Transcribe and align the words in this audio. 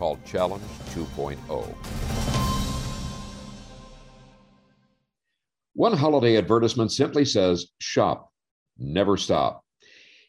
called 0.00 0.24
Challenge 0.24 0.64
2.0. 0.94 1.74
One 5.74 5.92
holiday 5.92 6.38
advertisement 6.38 6.90
simply 6.90 7.26
says, 7.26 7.66
Shop, 7.80 8.30
never 8.78 9.18
stop. 9.18 9.62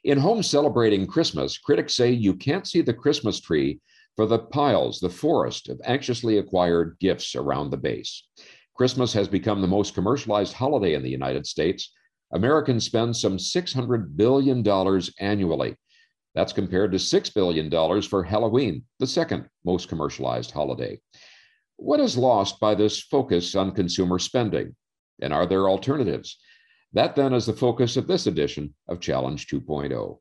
In 0.03 0.17
homes 0.17 0.49
Celebrating 0.49 1.07
Christmas, 1.07 1.57
critics 1.57 1.95
say 1.95 2.11
you 2.11 2.33
can't 2.33 2.67
see 2.67 2.81
the 2.81 2.93
Christmas 2.93 3.39
tree 3.39 3.79
for 4.17 4.25
the 4.25 4.39
piles, 4.39 4.99
the 4.99 5.09
forest 5.09 5.69
of 5.69 5.79
anxiously 5.85 6.37
acquired 6.37 6.97
gifts 6.99 7.33
around 7.33 7.69
the 7.69 7.77
base. 7.77 8.27
Christmas 8.75 9.13
has 9.13 9.29
become 9.29 9.61
the 9.61 9.67
most 9.67 9.93
commercialized 9.93 10.51
holiday 10.51 10.95
in 10.95 11.01
the 11.01 11.09
United 11.09 11.47
States. 11.47 11.93
Americans 12.33 12.83
spend 12.83 13.15
some 13.15 13.37
$600 13.37 14.17
billion 14.17 14.67
annually. 15.19 15.77
That's 16.33 16.53
compared 16.53 16.91
to 16.93 16.97
$6 16.97 17.33
billion 17.33 18.01
for 18.03 18.23
Halloween, 18.23 18.83
the 18.99 19.07
second 19.07 19.47
most 19.65 19.89
commercialized 19.89 20.51
holiday. 20.51 20.99
What 21.77 21.99
is 21.99 22.17
lost 22.17 22.59
by 22.59 22.75
this 22.75 23.01
focus 23.01 23.55
on 23.55 23.73
consumer 23.73 24.19
spending? 24.19 24.75
And 25.21 25.33
are 25.33 25.45
there 25.45 25.67
alternatives? 25.67 26.37
That 26.93 27.15
then 27.15 27.33
is 27.33 27.45
the 27.45 27.53
focus 27.53 27.97
of 27.97 28.07
this 28.07 28.27
edition 28.27 28.73
of 28.87 28.99
Challenge 28.99 29.45
2.0. 29.47 30.19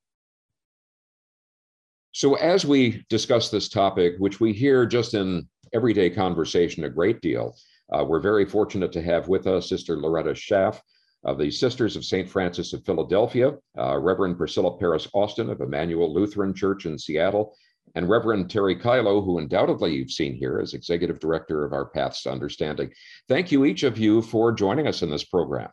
So, 2.12 2.34
as 2.34 2.64
we 2.64 3.05
discuss 3.08 3.50
this 3.50 3.69
topic, 3.69 4.14
which 4.19 4.41
we 4.41 4.52
hear 4.52 4.84
just 4.84 5.14
in 5.14 5.48
everyday 5.72 6.11
conversation 6.11 6.84
a 6.84 6.89
great 6.89 7.20
deal, 7.20 7.55
uh, 7.92 8.05
we're 8.05 8.20
very 8.20 8.45
fortunate 8.45 8.92
to 8.92 9.02
have 9.02 9.28
with 9.28 9.47
us 9.47 9.69
Sister 9.69 9.97
Loretta 9.97 10.34
Schaff 10.34 10.83
of 11.25 11.39
the 11.39 11.51
Sisters 11.51 11.97
of 11.97 12.05
St. 12.05 12.29
Francis 12.29 12.73
of 12.73 12.85
Philadelphia, 12.85 13.53
uh, 13.79 13.99
Reverend 13.99 14.39
Priscilla 14.39 14.77
Paris 14.79 15.09
Austin 15.13 15.51
of 15.51 15.61
Emmanuel 15.61 16.13
Lutheran 16.13 16.55
Church 16.55 16.87
in 16.87 16.99
Seattle, 16.99 17.55
and 17.95 18.09
Reverend 18.09 18.51
Terry 18.51 18.77
Kyllo, 18.77 19.25
who 19.25 19.39
undoubtedly 19.39 19.95
you've 19.95 20.13
seen 20.13 20.35
here 20.35 20.61
as 20.61 20.75
Executive 20.75 21.19
Director 21.19 21.65
of 21.65 21.73
our 21.73 21.87
Paths 21.87 22.23
to 22.23 22.31
Understanding. 22.31 22.91
Thank 23.29 23.53
you, 23.53 23.65
each 23.65 23.83
of 23.83 23.98
you, 23.98 24.23
for 24.23 24.53
joining 24.53 24.87
us 24.87 25.03
in 25.03 25.11
this 25.11 25.25
program. 25.25 25.71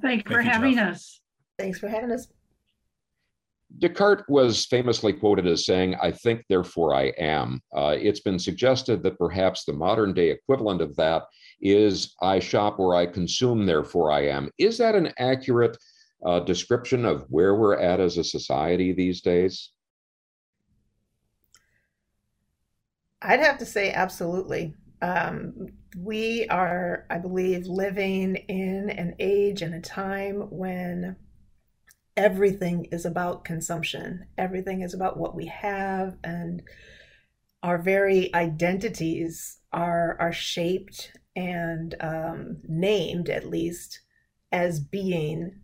Thank 0.00 0.28
you 0.28 0.36
for 0.36 0.42
having 0.42 0.74
Jeff. 0.74 0.94
us. 0.94 1.20
Thanks 1.58 1.78
for 1.78 1.88
having 1.88 2.12
us. 2.12 2.28
Descartes 3.78 4.24
was 4.28 4.66
famously 4.66 5.12
quoted 5.12 5.46
as 5.46 5.64
saying, 5.64 5.96
I 6.02 6.10
think, 6.10 6.44
therefore 6.48 6.94
I 6.94 7.12
am. 7.18 7.60
Uh, 7.74 7.96
it's 7.98 8.20
been 8.20 8.38
suggested 8.38 9.02
that 9.02 9.18
perhaps 9.18 9.64
the 9.64 9.72
modern 9.72 10.12
day 10.12 10.30
equivalent 10.30 10.80
of 10.80 10.94
that 10.96 11.24
is 11.60 12.14
I 12.20 12.38
shop 12.38 12.78
or 12.78 12.94
I 12.94 13.06
consume, 13.06 13.66
therefore 13.66 14.10
I 14.12 14.26
am. 14.26 14.50
Is 14.58 14.78
that 14.78 14.94
an 14.94 15.12
accurate 15.18 15.76
uh, 16.24 16.40
description 16.40 17.04
of 17.04 17.24
where 17.28 17.54
we're 17.54 17.78
at 17.78 18.00
as 18.00 18.18
a 18.18 18.24
society 18.24 18.92
these 18.92 19.20
days? 19.20 19.70
I'd 23.20 23.40
have 23.40 23.58
to 23.58 23.66
say 23.66 23.92
absolutely. 23.92 24.74
Um, 25.00 25.68
we 25.96 26.46
are, 26.48 27.06
I 27.10 27.18
believe, 27.18 27.66
living 27.66 28.36
in 28.36 28.90
an 28.90 29.14
age 29.18 29.62
and 29.62 29.74
a 29.74 29.80
time 29.80 30.42
when 30.50 31.16
everything 32.16 32.86
is 32.86 33.04
about 33.04 33.44
consumption. 33.44 34.26
Everything 34.38 34.82
is 34.82 34.94
about 34.94 35.16
what 35.16 35.34
we 35.34 35.46
have, 35.46 36.16
and 36.24 36.62
our 37.62 37.78
very 37.78 38.34
identities 38.34 39.58
are 39.72 40.16
are 40.20 40.32
shaped 40.32 41.12
and 41.34 41.94
um, 42.00 42.58
named, 42.68 43.30
at 43.30 43.48
least, 43.48 44.00
as 44.50 44.80
being 44.80 45.54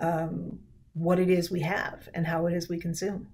um, 0.00 0.58
what 0.94 1.18
it 1.18 1.28
is 1.28 1.50
we 1.50 1.60
have 1.60 2.08
and 2.14 2.26
how 2.26 2.46
it 2.46 2.54
is 2.54 2.68
we 2.68 2.78
consume. 2.78 3.28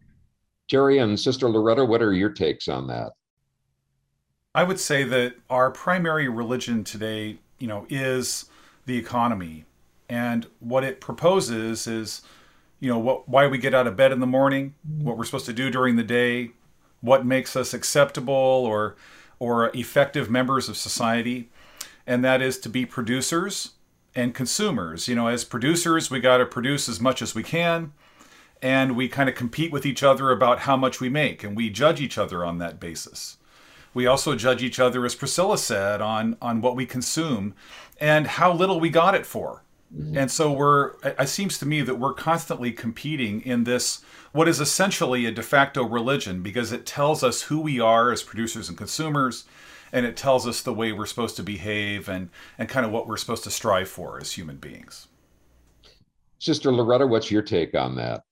Jerry 0.67 0.99
and 0.99 1.19
Sister 1.21 1.49
Loretta, 1.49 1.85
what 1.85 2.01
are 2.01 2.15
your 2.15 2.31
takes 2.31 2.69
on 2.69 2.87
that? 2.87 3.13
I 4.55 4.65
would 4.65 4.81
say 4.81 5.05
that 5.05 5.35
our 5.51 5.71
primary 5.71 6.29
religion 6.29 6.85
today, 6.85 7.39
you 7.59 7.67
know, 7.67 7.87
is 7.91 8.47
the 8.87 8.97
economy. 8.97 9.67
And 10.09 10.47
what 10.61 10.85
it 10.85 11.01
proposes 11.01 11.87
is 11.87 12.23
you 12.81 12.89
know 12.89 12.99
what 12.99 13.29
why 13.29 13.47
we 13.47 13.59
get 13.59 13.75
out 13.75 13.87
of 13.87 13.97
bed 13.97 14.13
in 14.13 14.21
the 14.21 14.27
morning 14.27 14.75
what 14.99 15.17
we're 15.17 15.25
supposed 15.25 15.47
to 15.47 15.53
do 15.53 15.71
during 15.71 15.97
the 15.97 16.03
day 16.03 16.51
what 17.05 17.27
makes 17.27 17.55
us 17.55 17.75
acceptable 17.75 18.33
or 18.33 18.97
or 19.39 19.71
effective 19.75 20.31
members 20.31 20.71
of 20.71 20.77
society. 20.77 21.51
And 22.07 22.25
that 22.25 22.41
is 22.41 22.59
to 22.61 22.69
be 22.69 22.87
producers 22.87 23.73
and 24.15 24.35
consumers. 24.35 25.07
You 25.07 25.15
know 25.15 25.29
as 25.29 25.45
producers 25.45 26.11
we 26.11 26.21
got 26.21 26.39
to 26.39 26.47
produce 26.47 26.89
as 26.89 27.01
much 27.01 27.21
as 27.21 27.35
we 27.35 27.43
can 27.43 27.93
and 28.63 28.97
we 28.97 29.09
kind 29.09 29.29
of 29.29 29.35
compete 29.35 29.71
with 29.71 29.85
each 29.85 30.03
other 30.03 30.31
about 30.31 30.61
how 30.61 30.77
much 30.77 31.01
we 31.01 31.11
make 31.11 31.45
and 31.45 31.55
we 31.55 31.69
judge 31.69 32.01
each 32.01 32.17
other 32.17 32.45
on 32.45 32.59
that 32.59 32.81
basis. 32.81 33.37
We 33.93 34.07
also 34.07 34.35
judge 34.35 34.63
each 34.63 34.81
other 34.81 35.05
as 35.05 35.15
priscilla 35.15 35.59
said 35.59 36.01
on 36.01 36.39
on 36.41 36.63
what 36.63 36.77
we 36.77 36.87
consume 36.87 37.55
and 38.01 38.27
how 38.27 38.53
little 38.53 38.81
we 38.81 38.89
got 38.89 39.15
it 39.15 39.27
for 39.27 39.64
Mm-hmm. 39.97 40.19
And 40.19 40.31
so 40.31 40.53
we're, 40.53 40.93
it 41.05 41.29
seems 41.29 41.59
to 41.59 41.67
me 41.67 41.83
that 41.83 41.97
we're 41.97 42.15
constantly 42.15 42.73
competing 42.73 43.41
in 43.43 43.65
this, 43.65 44.03
what 44.33 44.49
is 44.49 44.61
essentially 44.61 45.25
a 45.27 45.31
de 45.31 45.43
facto 45.43 45.85
religion, 45.85 46.43
because 46.43 46.73
it 46.73 46.85
tells 46.85 47.23
us 47.23 47.43
who 47.43 47.61
we 47.61 47.79
are 47.79 48.11
as 48.11 48.23
producers 48.23 48.69
and 48.69 48.77
consumers, 48.77 49.45
and 49.93 50.05
it 50.05 50.17
tells 50.17 50.47
us 50.49 50.63
the 50.63 50.75
way 50.75 50.93
we're 50.93 51.07
supposed 51.07 51.37
to 51.37 51.45
behave 51.45 52.09
and, 52.09 52.31
and 52.59 52.69
kind 52.69 52.85
of 52.85 52.91
what 52.91 53.07
we're 53.07 53.17
supposed 53.17 53.45
to 53.45 53.51
strive 53.51 53.89
for 53.89 54.21
as 54.21 54.33
human 54.33 54.57
beings. 54.57 55.07
Sister 56.41 56.73
Loretta, 56.73 57.07
what's 57.07 57.31
your 57.31 57.43
take 57.43 57.75
on 57.75 57.95
that? 57.97 58.25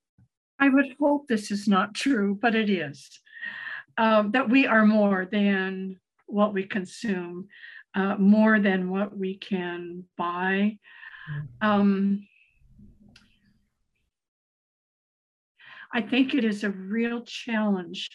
I 0.58 0.68
would 0.68 0.86
hope 0.98 1.28
this 1.28 1.50
is 1.50 1.68
not 1.68 1.94
true, 1.94 2.38
but 2.40 2.54
it 2.54 2.68
is. 2.68 3.20
Um, 3.98 4.32
that 4.32 4.48
we 4.48 4.66
are 4.66 4.86
more 4.86 5.28
than 5.30 6.00
what 6.26 6.52
we 6.52 6.64
consume, 6.64 7.48
uh, 7.94 8.16
more 8.16 8.58
than 8.58 8.90
what 8.90 9.16
we 9.16 9.36
can 9.36 10.04
buy, 10.16 10.78
um, 11.60 12.26
I 15.92 16.00
think 16.00 16.34
it 16.34 16.44
is 16.44 16.64
a 16.64 16.70
real 16.70 17.22
challenge 17.22 18.08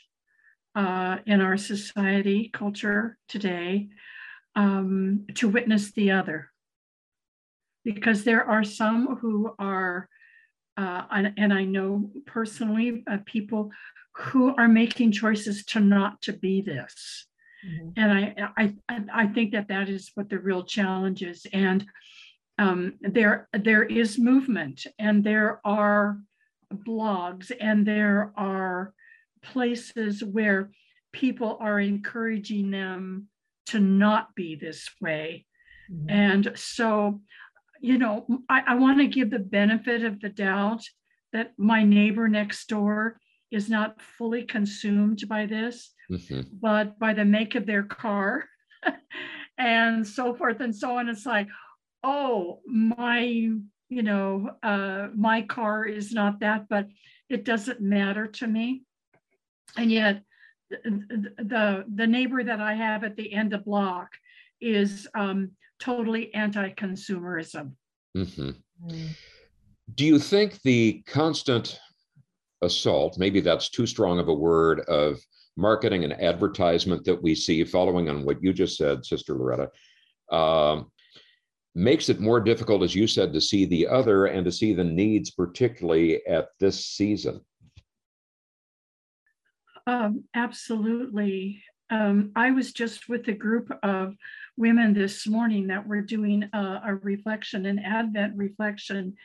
uh, 0.76 1.18
in 1.26 1.42
our 1.42 1.58
society, 1.58 2.50
culture 2.54 3.18
today, 3.28 3.90
um, 4.56 5.26
to 5.36 5.48
witness 5.48 5.92
the 5.92 6.12
other. 6.12 6.50
Because 7.84 8.24
there 8.24 8.44
are 8.44 8.64
some 8.64 9.18
who 9.18 9.54
are, 9.60 10.10
uh, 10.76 11.04
and, 11.10 11.34
and, 11.38 11.54
I 11.54 11.64
know 11.64 12.12
personally 12.26 13.04
uh, 13.10 13.20
people 13.26 13.72
who 14.14 14.54
are 14.56 14.68
making 14.68 15.14
choices 15.14 15.64
to 15.66 15.80
not 15.80 16.22
to 16.24 16.34
be 16.34 16.62
this. 16.62 17.28
Mm-hmm. 17.66 17.90
And 17.96 18.12
I, 18.12 18.50
I, 18.90 19.04
I 19.14 19.28
think 19.28 19.54
that 19.54 19.70
that 19.70 19.90
is 19.90 20.12
what 20.16 20.30
the 20.30 20.40
real 20.40 20.64
challenge 20.64 21.24
is. 21.24 21.46
And 21.54 21.86
um, 22.58 22.94
there 23.02 23.48
there 23.54 23.84
is 23.84 24.18
movement 24.18 24.86
and 24.98 25.24
there 25.24 25.62
are 25.66 26.18
blogs 26.74 27.52
and 27.60 27.86
there 27.86 28.34
are 28.36 28.94
places 29.44 30.24
where 30.24 30.72
people 31.14 31.58
are 31.62 31.80
encouraging 31.80 32.72
them 32.72 33.28
to 33.68 33.80
not 33.80 34.34
be 34.36 34.56
this 34.56 34.90
way 35.00 35.46
mm-hmm. 35.92 36.10
and 36.10 36.52
so 36.56 37.22
you 37.80 37.98
know 37.98 38.26
i, 38.50 38.64
I 38.68 38.76
want 38.76 39.00
to 39.00 39.08
give 39.08 39.30
the 39.30 39.40
benefit 39.40 40.04
of 40.04 40.20
the 40.20 40.30
doubt 40.30 40.84
that 41.34 41.54
my 41.58 41.84
neighbor 41.84 42.28
next 42.28 42.68
door 42.68 43.20
is 43.52 43.70
not 43.70 44.02
fully 44.02 44.44
consumed 44.44 45.24
by 45.30 45.46
this 45.46 45.94
mm-hmm. 46.12 46.42
but 46.60 46.98
by 47.00 47.14
the 47.14 47.26
make 47.26 47.56
of 47.56 47.66
their 47.66 47.84
car 47.84 48.46
and 49.58 50.06
so 50.06 50.34
forth 50.34 50.60
and 50.60 50.76
so 50.76 50.98
on 50.98 51.08
it's 51.08 51.26
like 51.26 51.48
oh, 52.08 52.62
my, 52.66 53.20
you 53.90 54.04
know, 54.10 54.52
uh, 54.64 55.10
my 55.14 55.42
car 55.42 55.84
is 55.84 56.14
not 56.14 56.40
that, 56.40 56.70
but 56.70 56.88
it 57.30 57.44
doesn't 57.44 57.82
matter 57.82 58.28
to 58.28 58.48
me. 58.48 58.84
And 59.76 59.92
yet, 59.92 60.24
the, 60.70 61.34
the, 61.38 61.86
the 61.94 62.08
neighbor 62.08 62.42
that 62.44 62.62
I 62.62 62.74
have 62.76 63.04
at 63.04 63.18
the 63.18 63.34
end 63.34 63.54
of 63.54 63.66
block 63.66 64.10
is 64.62 65.08
um, 65.16 65.52
totally 65.80 66.34
anti-consumerism. 66.34 67.74
Mm-hmm. 68.16 68.50
Mm. 68.88 69.10
Do 69.96 70.06
you 70.06 70.20
think 70.20 70.62
the 70.62 71.04
constant 71.08 71.80
assault, 72.62 73.18
maybe 73.18 73.42
that's 73.42 73.70
too 73.70 73.86
strong 73.86 74.20
of 74.20 74.30
a 74.30 74.34
word, 74.34 74.80
of 74.88 75.20
marketing 75.58 76.04
and 76.06 76.14
advertisement 76.14 77.04
that 77.06 77.22
we 77.22 77.36
see, 77.36 77.64
following 77.64 78.10
on 78.10 78.24
what 78.24 78.42
you 78.42 78.54
just 78.54 78.78
said, 78.78 79.06
Sister 79.06 79.36
Loretta, 79.36 79.70
um, 80.32 80.92
makes 81.78 82.10
it 82.10 82.20
more 82.20 82.42
difficult, 82.42 82.82
as 82.82 82.96
you 82.96 83.06
said, 83.06 83.32
to 83.32 83.40
see 83.40 83.66
the 83.66 83.88
other 83.88 84.26
and 84.26 84.44
to 84.44 84.52
see 84.52 84.74
the 84.74 84.84
needs, 84.84 85.30
particularly 85.30 86.26
at 86.26 86.50
this 86.60 86.86
season. 86.86 87.40
Um, 89.86 90.24
absolutely. 90.34 91.64
Um, 91.90 92.32
I 92.36 92.52
was 92.52 92.74
just 92.74 93.08
with 93.08 93.28
a 93.28 93.34
group 93.34 93.72
of 93.84 94.16
women 94.58 94.94
this 94.94 95.28
morning 95.28 95.68
that 95.68 95.88
were 95.88 96.02
doing 96.02 96.50
a, 96.52 96.82
a 96.86 96.96
reflection, 96.96 97.68
an 97.68 97.80
Advent 97.80 98.36
reflection. 98.36 99.16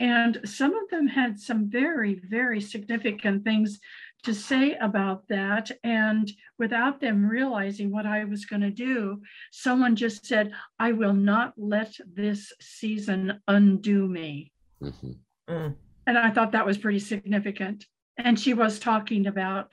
And 0.00 0.40
some 0.46 0.74
of 0.74 0.88
them 0.88 1.06
had 1.06 1.38
some 1.38 1.68
very, 1.68 2.14
very 2.14 2.60
significant 2.60 3.44
things 3.44 3.78
to 4.22 4.34
say 4.34 4.74
about 4.76 5.28
that. 5.28 5.70
And 5.84 6.30
without 6.58 7.00
them 7.00 7.26
realizing 7.26 7.90
what 7.90 8.06
I 8.06 8.24
was 8.24 8.46
going 8.46 8.62
to 8.62 8.70
do, 8.70 9.20
someone 9.52 9.96
just 9.96 10.24
said, 10.24 10.52
I 10.78 10.92
will 10.92 11.12
not 11.12 11.52
let 11.58 11.94
this 12.14 12.50
season 12.60 13.40
undo 13.46 14.08
me. 14.08 14.52
Mm-hmm. 14.82 15.12
Mm. 15.50 15.74
And 16.06 16.18
I 16.18 16.30
thought 16.30 16.52
that 16.52 16.66
was 16.66 16.78
pretty 16.78 16.98
significant. 16.98 17.84
And 18.16 18.40
she 18.40 18.54
was 18.54 18.78
talking 18.78 19.26
about 19.26 19.70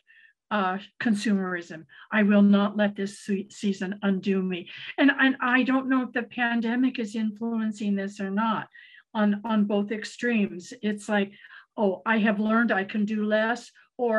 uh, 0.51 0.77
consumerism. 1.01 1.85
I 2.11 2.23
will 2.23 2.41
not 2.41 2.75
let 2.75 2.97
this 2.97 3.29
season 3.49 3.99
undo 4.01 4.41
me. 4.41 4.69
And, 4.97 5.09
and 5.17 5.37
I 5.41 5.63
don't 5.63 5.89
know 5.89 6.03
if 6.03 6.11
the 6.11 6.23
pandemic 6.23 6.99
is 6.99 7.15
influencing 7.15 7.95
this 7.95 8.19
or 8.19 8.29
not 8.29 8.67
on, 9.19 9.41
on 9.51 9.65
both 9.73 9.91
extremes. 9.91 10.73
It's 10.89 11.07
like, 11.15 11.31
oh, 11.75 11.93
I 12.05 12.17
have 12.27 12.39
learned 12.49 12.71
I 12.71 12.85
can 12.93 13.03
do 13.05 13.19
less, 13.37 13.71
or 13.97 14.17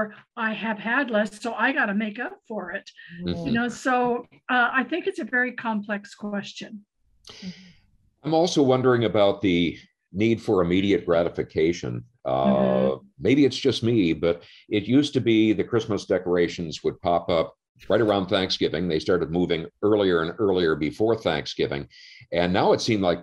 I 0.49 0.51
have 0.65 0.79
had 0.79 1.11
less, 1.17 1.31
so 1.41 1.55
I 1.55 1.69
got 1.79 1.87
to 1.87 1.95
make 1.95 2.19
up 2.27 2.37
for 2.49 2.63
it. 2.79 2.87
Mm-hmm. 3.23 3.47
You 3.47 3.53
know, 3.57 3.69
so 3.69 4.27
uh, 4.55 4.69
I 4.81 4.83
think 4.91 5.07
it's 5.07 5.21
a 5.21 5.25
very 5.37 5.53
complex 5.53 6.15
question. 6.15 6.85
I'm 8.25 8.35
also 8.35 8.63
wondering 8.63 9.05
about 9.05 9.41
the 9.41 9.79
need 10.13 10.39
for 10.43 10.63
immediate 10.63 11.07
gratification. 11.07 12.05
Uh, 12.25 12.47
mm-hmm. 12.47 13.07
Maybe 13.21 13.45
it's 13.45 13.63
just 13.69 13.83
me, 13.83 14.13
but 14.13 14.43
it 14.69 14.85
used 14.99 15.13
to 15.15 15.21
be 15.21 15.53
the 15.53 15.69
Christmas 15.73 16.07
decorations 16.07 16.83
would 16.83 17.01
pop 17.01 17.31
up 17.39 17.55
right 17.89 18.01
around 18.01 18.27
Thanksgiving. 18.27 18.89
They 18.89 18.99
started 18.99 19.31
moving 19.31 19.67
earlier 19.83 20.23
and 20.23 20.33
earlier 20.39 20.75
before 20.75 21.15
Thanksgiving. 21.17 21.87
And 22.33 22.53
now 22.53 22.73
it 22.75 22.81
seemed 22.81 23.05
like, 23.11 23.21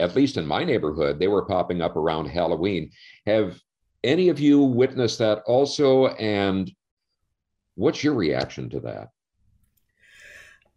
at 0.00 0.14
least 0.14 0.36
in 0.36 0.46
my 0.46 0.64
neighborhood, 0.64 1.18
they 1.18 1.28
were 1.28 1.44
popping 1.44 1.80
up 1.80 1.96
around 1.96 2.26
Halloween. 2.26 2.90
Have 3.26 3.60
any 4.04 4.28
of 4.28 4.38
you 4.38 4.60
witnessed 4.60 5.18
that 5.18 5.42
also? 5.46 6.06
And 6.06 6.70
what's 7.74 8.04
your 8.04 8.14
reaction 8.14 8.70
to 8.70 8.80
that? 8.80 9.08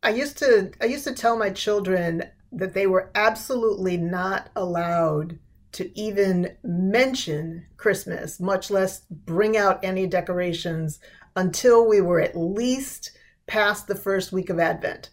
I 0.03 0.09
used 0.09 0.37
to 0.39 0.71
I 0.81 0.85
used 0.85 1.03
to 1.03 1.13
tell 1.13 1.37
my 1.37 1.51
children 1.51 2.23
that 2.51 2.73
they 2.73 2.87
were 2.87 3.11
absolutely 3.15 3.97
not 3.97 4.49
allowed 4.55 5.37
to 5.73 5.97
even 5.97 6.57
mention 6.63 7.65
Christmas, 7.77 8.39
much 8.39 8.69
less 8.69 9.05
bring 9.09 9.55
out 9.55 9.79
any 9.83 10.05
decorations 10.05 10.99
until 11.35 11.87
we 11.87 12.01
were 12.01 12.19
at 12.19 12.35
least 12.35 13.11
past 13.47 13.87
the 13.87 13.95
first 13.95 14.31
week 14.31 14.49
of 14.49 14.59
Advent. 14.59 15.11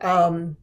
Um, 0.00 0.56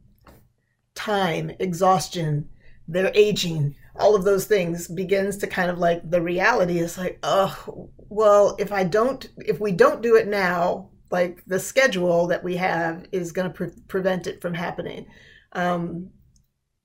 time, 0.95 1.51
exhaustion, 1.59 2.49
their 2.87 3.11
aging, 3.13 3.75
all 3.97 4.15
of 4.15 4.23
those 4.23 4.45
things 4.45 4.87
begins 4.87 5.37
to 5.37 5.47
kind 5.47 5.69
of 5.69 5.77
like 5.77 6.09
the 6.09 6.21
reality 6.21 6.79
is 6.79 6.97
like, 6.97 7.19
oh, 7.23 7.89
well, 8.09 8.55
if 8.59 8.71
I 8.71 8.83
don't, 8.83 9.27
if 9.37 9.59
we 9.59 9.71
don't 9.71 10.01
do 10.01 10.15
it 10.15 10.27
now, 10.27 10.89
like 11.11 11.43
the 11.45 11.59
schedule 11.59 12.27
that 12.27 12.43
we 12.43 12.55
have 12.57 13.07
is 13.11 13.31
going 13.31 13.47
to 13.47 13.53
pre- 13.53 13.81
prevent 13.87 14.27
it 14.27 14.41
from 14.41 14.53
happening. 14.53 15.05
Um, 15.53 16.09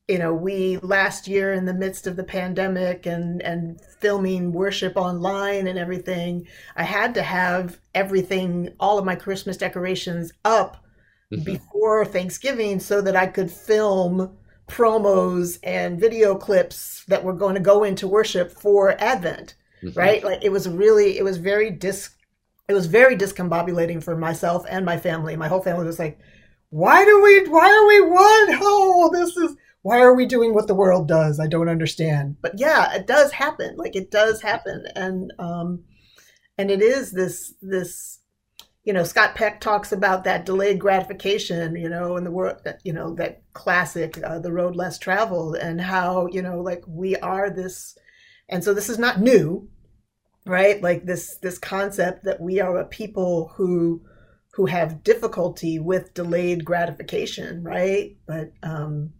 you 0.08 0.18
know, 0.18 0.34
we 0.34 0.76
last 0.78 1.28
year 1.28 1.52
in 1.52 1.66
the 1.66 1.74
midst 1.74 2.08
of 2.08 2.16
the 2.16 2.24
pandemic 2.24 3.06
and 3.06 3.40
and 3.42 3.80
filming 4.00 4.52
worship 4.52 4.96
online 4.96 5.68
and 5.68 5.78
everything, 5.78 6.48
I 6.74 6.82
had 6.82 7.14
to 7.14 7.22
have 7.22 7.78
everything, 7.94 8.74
all 8.80 8.98
of 8.98 9.04
my 9.04 9.14
Christmas 9.14 9.56
decorations 9.56 10.32
up 10.44 10.84
mm-hmm. 11.32 11.44
before 11.44 12.04
Thanksgiving 12.04 12.80
so 12.80 13.00
that 13.02 13.14
I 13.14 13.26
could 13.26 13.52
film 13.52 14.36
promos 14.70 15.58
and 15.62 16.00
video 16.00 16.34
clips 16.34 17.04
that 17.08 17.24
were 17.24 17.32
going 17.32 17.54
to 17.54 17.60
go 17.60 17.84
into 17.84 18.06
worship 18.06 18.52
for 18.52 19.00
Advent, 19.02 19.54
mm-hmm. 19.82 19.98
right? 19.98 20.24
Like 20.24 20.42
it 20.42 20.52
was 20.52 20.68
really, 20.68 21.18
it 21.18 21.24
was 21.24 21.36
very 21.36 21.70
dis, 21.70 22.10
it 22.68 22.72
was 22.72 22.86
very 22.86 23.16
discombobulating 23.16 24.02
for 24.02 24.16
myself 24.16 24.64
and 24.68 24.86
my 24.86 24.96
family. 24.96 25.36
My 25.36 25.48
whole 25.48 25.62
family 25.62 25.84
was 25.84 25.98
like, 25.98 26.20
"Why 26.70 27.04
do 27.04 27.22
we? 27.22 27.48
Why 27.48 27.68
are 27.68 27.86
we 27.86 28.00
one? 28.00 28.58
Oh, 28.62 29.10
this 29.12 29.36
is." 29.36 29.56
Why 29.82 30.00
are 30.00 30.14
we 30.14 30.26
doing 30.26 30.52
what 30.52 30.66
the 30.66 30.74
world 30.74 31.08
does? 31.08 31.40
I 31.40 31.46
don't 31.46 31.70
understand. 31.70 32.36
But 32.42 32.58
yeah, 32.58 32.92
it 32.92 33.06
does 33.06 33.32
happen. 33.32 33.78
Like 33.78 33.96
it 33.96 34.10
does 34.10 34.42
happen, 34.42 34.84
and 34.94 35.32
um, 35.38 35.84
and 36.58 36.70
it 36.70 36.82
is 36.82 37.12
this 37.12 37.54
this 37.62 38.19
you 38.90 38.94
know, 38.94 39.04
Scott 39.04 39.36
Peck 39.36 39.60
talks 39.60 39.92
about 39.92 40.24
that 40.24 40.44
delayed 40.44 40.80
gratification, 40.80 41.76
you 41.76 41.88
know, 41.88 42.16
in 42.16 42.24
the 42.24 42.30
world, 42.32 42.56
you 42.82 42.92
know, 42.92 43.14
that 43.14 43.40
classic, 43.52 44.18
uh, 44.24 44.40
The 44.40 44.52
Road 44.52 44.74
Less 44.74 44.98
Traveled, 44.98 45.54
and 45.54 45.80
how, 45.80 46.26
you 46.26 46.42
know, 46.42 46.60
like 46.60 46.82
we 46.88 47.14
are 47.14 47.50
this, 47.50 47.96
and 48.48 48.64
so 48.64 48.74
this 48.74 48.88
is 48.88 48.98
not 48.98 49.20
new, 49.20 49.68
right? 50.44 50.82
Like 50.82 51.06
this, 51.06 51.36
this 51.36 51.56
concept 51.56 52.24
that 52.24 52.40
we 52.40 52.58
are 52.58 52.78
a 52.78 52.84
people 52.84 53.52
who, 53.54 54.02
who 54.54 54.66
have 54.66 55.04
difficulty 55.04 55.78
with 55.78 56.12
delayed 56.12 56.64
gratification, 56.64 57.62
right? 57.62 58.16
But, 58.26 58.50
um, 58.64 59.12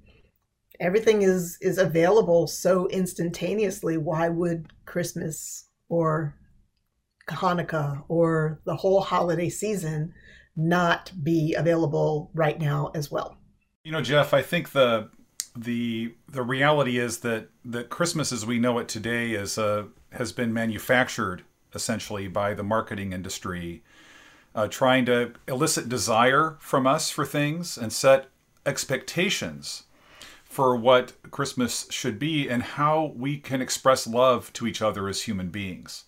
everything 0.80 1.22
is, 1.22 1.58
is 1.60 1.78
available 1.78 2.48
so 2.48 2.88
instantaneously. 2.88 3.98
Why 3.98 4.30
would 4.30 4.72
Christmas 4.84 5.68
or 5.88 6.34
Hanukkah 7.34 8.04
or 8.08 8.60
the 8.64 8.76
whole 8.76 9.00
holiday 9.00 9.48
season 9.48 10.12
not 10.56 11.12
be 11.22 11.54
available 11.54 12.30
right 12.34 12.58
now 12.58 12.90
as 12.94 13.10
well. 13.10 13.36
You 13.84 13.92
know, 13.92 14.02
Jeff, 14.02 14.34
I 14.34 14.42
think 14.42 14.72
the 14.72 15.10
the 15.56 16.14
the 16.28 16.42
reality 16.42 16.98
is 16.98 17.18
that 17.20 17.48
that 17.64 17.90
Christmas 17.90 18.32
as 18.32 18.46
we 18.46 18.58
know 18.58 18.78
it 18.78 18.88
today 18.88 19.32
is 19.32 19.58
uh, 19.58 19.84
has 20.12 20.32
been 20.32 20.52
manufactured 20.52 21.42
essentially 21.74 22.28
by 22.28 22.52
the 22.52 22.62
marketing 22.62 23.12
industry, 23.12 23.82
uh, 24.54 24.66
trying 24.66 25.04
to 25.06 25.32
elicit 25.46 25.88
desire 25.88 26.56
from 26.60 26.86
us 26.86 27.10
for 27.10 27.24
things 27.24 27.78
and 27.78 27.92
set 27.92 28.28
expectations 28.66 29.84
for 30.44 30.74
what 30.74 31.12
Christmas 31.30 31.86
should 31.90 32.18
be 32.18 32.48
and 32.48 32.62
how 32.62 33.12
we 33.16 33.38
can 33.38 33.62
express 33.62 34.06
love 34.06 34.52
to 34.52 34.66
each 34.66 34.82
other 34.82 35.08
as 35.08 35.22
human 35.22 35.48
beings 35.48 36.04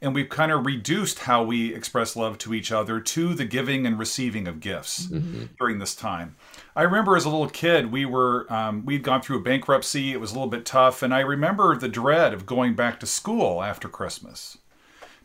and 0.00 0.14
we've 0.14 0.28
kind 0.28 0.52
of 0.52 0.66
reduced 0.66 1.20
how 1.20 1.42
we 1.42 1.74
express 1.74 2.16
love 2.16 2.38
to 2.38 2.54
each 2.54 2.70
other 2.70 3.00
to 3.00 3.34
the 3.34 3.44
giving 3.44 3.86
and 3.86 3.98
receiving 3.98 4.46
of 4.46 4.60
gifts 4.60 5.06
mm-hmm. 5.06 5.44
during 5.58 5.78
this 5.78 5.94
time. 5.94 6.36
I 6.74 6.82
remember 6.82 7.16
as 7.16 7.24
a 7.24 7.30
little 7.30 7.48
kid, 7.48 7.90
we 7.90 8.04
were 8.04 8.52
um, 8.52 8.84
we'd 8.84 9.02
gone 9.02 9.22
through 9.22 9.38
a 9.38 9.42
bankruptcy. 9.42 10.12
It 10.12 10.20
was 10.20 10.32
a 10.32 10.34
little 10.34 10.50
bit 10.50 10.66
tough, 10.66 11.02
and 11.02 11.14
I 11.14 11.20
remember 11.20 11.76
the 11.76 11.88
dread 11.88 12.34
of 12.34 12.46
going 12.46 12.74
back 12.74 13.00
to 13.00 13.06
school 13.06 13.62
after 13.62 13.88
Christmas 13.88 14.58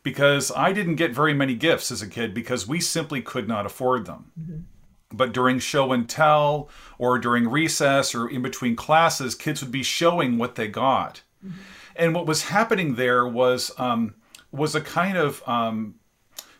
because 0.04 0.52
I 0.56 0.74
didn't 0.74 0.96
get 0.96 1.14
very 1.14 1.34
many 1.34 1.56
gifts 1.56 1.92
as 1.92 2.02
a 2.02 2.08
kid 2.08 2.34
because 2.34 2.68
we 2.68 2.80
simply 2.80 3.22
could 3.22 3.48
not 3.48 3.66
afford 3.66 4.06
them. 4.06 4.32
Mm-hmm. 4.40 4.58
But 5.14 5.34
during 5.34 5.60
show 5.60 5.92
and 5.92 6.08
tell, 6.08 6.70
or 6.98 7.20
during 7.20 7.50
recess, 7.50 8.16
or 8.16 8.30
in 8.30 8.42
between 8.42 8.78
classes, 8.78 9.36
kids 9.36 9.62
would 9.62 9.72
be 9.72 9.84
showing 9.84 10.38
what 10.38 10.56
they 10.56 10.70
got. 10.70 11.22
Mm-hmm. 11.46 11.58
And 11.98 12.16
what 12.16 12.26
was 12.26 12.44
happening 12.44 12.96
there 12.96 13.28
was 13.28 13.72
um, 13.78 14.16
was 14.52 14.76
a 14.76 14.82
kind 14.82 15.18
of 15.18 15.48
um, 15.48 15.96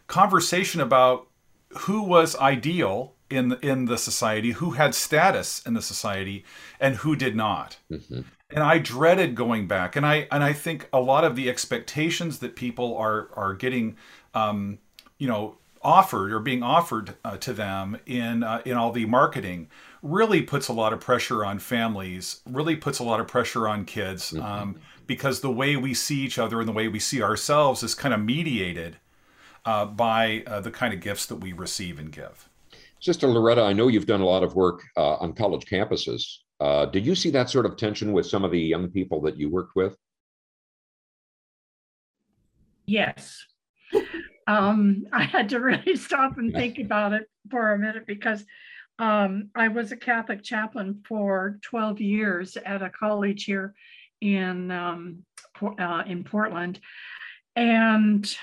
conversation 0.08 0.82
about 0.82 1.28
who 1.70 2.04
was 2.04 2.36
ideal 2.36 3.14
in 3.30 3.50
the, 3.50 3.66
in 3.66 3.86
the 3.86 3.98
society, 3.98 4.52
who 4.52 4.72
had 4.72 4.94
status 4.94 5.62
in 5.66 5.74
the 5.74 5.82
society, 5.82 6.44
and 6.80 6.98
who 6.98 7.16
did 7.16 7.36
not. 7.36 7.78
Mm-hmm. 7.90 8.22
And 8.50 8.64
I 8.64 8.78
dreaded 8.80 9.36
going 9.36 9.68
back, 9.68 9.96
and 9.96 10.06
I 10.06 10.28
and 10.30 10.44
I 10.44 10.52
think 10.52 10.90
a 10.92 11.00
lot 11.00 11.24
of 11.24 11.38
the 11.38 11.50
expectations 11.50 12.40
that 12.40 12.56
people 12.58 12.98
are 12.98 13.30
are 13.34 13.54
getting, 13.54 13.96
um, 14.34 14.80
you 15.18 15.28
know, 15.28 15.56
offered 15.82 16.34
or 16.34 16.40
being 16.40 16.62
offered 16.62 17.16
uh, 17.24 17.38
to 17.38 17.54
them 17.54 17.98
in 18.06 18.44
uh, 18.44 18.62
in 18.66 18.74
all 18.74 18.92
the 18.92 19.06
marketing 19.06 19.70
really 20.04 20.42
puts 20.42 20.68
a 20.68 20.74
lot 20.74 20.92
of 20.92 21.00
pressure 21.00 21.46
on 21.46 21.60
families. 21.60 22.42
Really 22.46 22.76
puts 22.76 23.00
a 23.00 23.04
lot 23.04 23.22
of 23.22 23.28
pressure 23.28 23.70
on 23.70 23.86
kids. 23.86 24.32
Mm-hmm. 24.32 24.46
Um, 24.46 24.82
because 25.08 25.42
the 25.42 25.52
way 25.52 25.76
we 25.76 25.94
see 25.94 26.20
each 26.22 26.40
other 26.40 26.60
and 26.60 26.68
the 26.68 26.74
way 26.74 26.88
we 26.88 27.00
see 27.00 27.22
ourselves 27.22 27.84
is 27.84 27.96
kind 27.96 28.14
of 28.14 28.22
mediated 28.22 28.98
uh, 29.66 29.86
by 29.86 30.44
uh, 30.48 30.60
the 30.60 30.72
kind 30.72 30.94
of 30.94 31.00
gifts 31.00 31.26
that 31.28 31.38
we 31.38 31.54
receive 31.54 32.00
and 32.00 32.12
give. 32.12 32.50
Sister 33.00 33.28
Loretta, 33.28 33.64
I 33.64 33.74
know 33.74 33.88
you've 33.88 34.06
done 34.06 34.22
a 34.22 34.26
lot 34.26 34.44
of 34.44 34.56
work 34.56 34.84
uh, 34.96 35.16
on 35.16 35.34
college 35.34 35.66
campuses. 35.66 36.24
Uh, 36.60 36.86
did 36.86 37.06
you 37.06 37.16
see 37.16 37.32
that 37.32 37.50
sort 37.50 37.66
of 37.66 37.76
tension 37.76 38.14
with 38.14 38.28
some 38.28 38.44
of 38.44 38.52
the 38.52 38.60
young 38.60 38.90
people 38.90 39.22
that 39.22 39.38
you 39.38 39.50
worked 39.50 39.76
with? 39.76 39.98
Yes. 42.86 43.44
um, 44.48 45.06
I 45.12 45.24
had 45.24 45.50
to 45.50 45.60
really 45.62 45.96
stop 45.96 46.38
and 46.38 46.54
think 46.54 46.78
about 46.80 47.14
it 47.14 47.28
for 47.50 47.74
a 47.74 47.80
minute 47.80 48.06
because 48.06 48.46
um, 49.00 49.50
I 49.56 49.68
was 49.70 49.92
a 49.92 49.98
Catholic 49.98 50.44
chaplain 50.44 51.02
for 51.08 51.58
12 51.64 52.00
years 52.02 52.56
at 52.58 52.84
a 52.84 52.90
college 52.92 53.46
here 53.46 53.74
in 54.22 54.72
um, 54.72 55.26
uh, 55.62 56.04
in 56.06 56.24
Portland, 56.24 56.80
and 57.56 58.38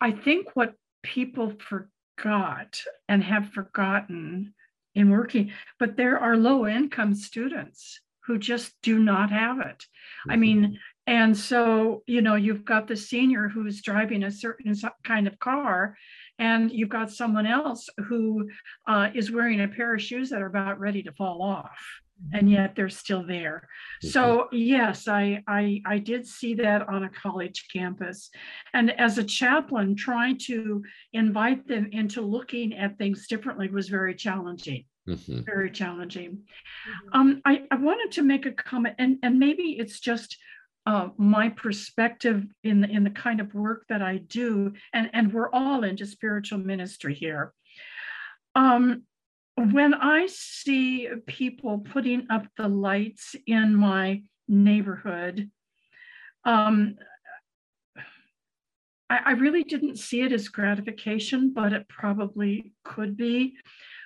I 0.00 0.10
think 0.10 0.48
what 0.54 0.74
people 1.02 1.52
forgot 1.58 2.82
and 3.08 3.22
have 3.22 3.50
forgotten 3.50 4.54
in 4.94 5.10
working, 5.10 5.52
but 5.78 5.96
there 5.96 6.18
are 6.18 6.36
low 6.36 6.66
income 6.66 7.14
students 7.14 8.00
who 8.26 8.38
just 8.38 8.74
do 8.82 8.98
not 8.98 9.30
have 9.30 9.60
it. 9.60 9.84
I 10.28 10.32
mm-hmm. 10.32 10.40
mean, 10.40 10.78
and 11.06 11.36
so, 11.36 12.02
you 12.06 12.20
know, 12.20 12.34
you've 12.34 12.64
got 12.64 12.86
the 12.86 12.96
senior 12.96 13.48
who's 13.48 13.80
driving 13.80 14.24
a 14.24 14.30
certain 14.30 14.74
kind 15.04 15.26
of 15.26 15.38
car, 15.38 15.96
and 16.38 16.70
you've 16.70 16.88
got 16.88 17.10
someone 17.10 17.46
else 17.46 17.88
who 18.06 18.48
uh, 18.86 19.08
is 19.14 19.30
wearing 19.30 19.60
a 19.60 19.68
pair 19.68 19.94
of 19.94 20.02
shoes 20.02 20.30
that 20.30 20.42
are 20.42 20.46
about 20.46 20.78
ready 20.78 21.02
to 21.02 21.12
fall 21.12 21.42
off 21.42 21.78
and 22.32 22.50
yet 22.50 22.74
they're 22.74 22.88
still 22.88 23.24
there. 23.24 23.68
Mm-hmm. 24.02 24.08
So 24.08 24.48
yes, 24.52 25.08
I, 25.08 25.42
I 25.46 25.80
I 25.86 25.98
did 25.98 26.26
see 26.26 26.54
that 26.54 26.88
on 26.88 27.04
a 27.04 27.08
college 27.08 27.66
campus, 27.72 28.30
and 28.74 28.90
as 28.98 29.18
a 29.18 29.24
chaplain, 29.24 29.96
trying 29.96 30.38
to 30.46 30.82
invite 31.12 31.66
them 31.66 31.88
into 31.92 32.20
looking 32.20 32.74
at 32.74 32.98
things 32.98 33.26
differently 33.26 33.68
was 33.68 33.88
very 33.88 34.14
challenging. 34.14 34.84
Mm-hmm. 35.08 35.40
Very 35.44 35.70
challenging. 35.70 36.32
Mm-hmm. 36.32 37.20
Um, 37.20 37.42
I, 37.46 37.62
I 37.70 37.76
wanted 37.76 38.12
to 38.12 38.22
make 38.22 38.44
a 38.44 38.52
comment, 38.52 38.96
and, 38.98 39.16
and 39.22 39.38
maybe 39.38 39.76
it's 39.78 40.00
just 40.00 40.36
uh, 40.88 41.10
my 41.18 41.50
perspective 41.50 42.46
in 42.64 42.80
the, 42.80 42.88
in 42.88 43.04
the 43.04 43.10
kind 43.10 43.40
of 43.40 43.52
work 43.52 43.84
that 43.90 44.00
I 44.00 44.16
do, 44.16 44.72
and, 44.94 45.10
and 45.12 45.34
we're 45.34 45.50
all 45.50 45.84
into 45.84 46.06
spiritual 46.06 46.60
ministry 46.60 47.12
here. 47.12 47.52
Um, 48.54 49.02
when 49.54 49.92
I 49.92 50.28
see 50.30 51.10
people 51.26 51.80
putting 51.80 52.28
up 52.30 52.46
the 52.56 52.68
lights 52.68 53.36
in 53.46 53.74
my 53.74 54.22
neighborhood, 54.48 55.50
um, 56.46 56.96
I, 59.10 59.18
I, 59.26 59.30
really 59.32 59.64
didn't 59.64 59.98
see 59.98 60.22
it 60.22 60.32
as 60.32 60.48
gratification, 60.48 61.52
but 61.52 61.74
it 61.74 61.86
probably 61.90 62.72
could 62.84 63.14
be. 63.14 63.56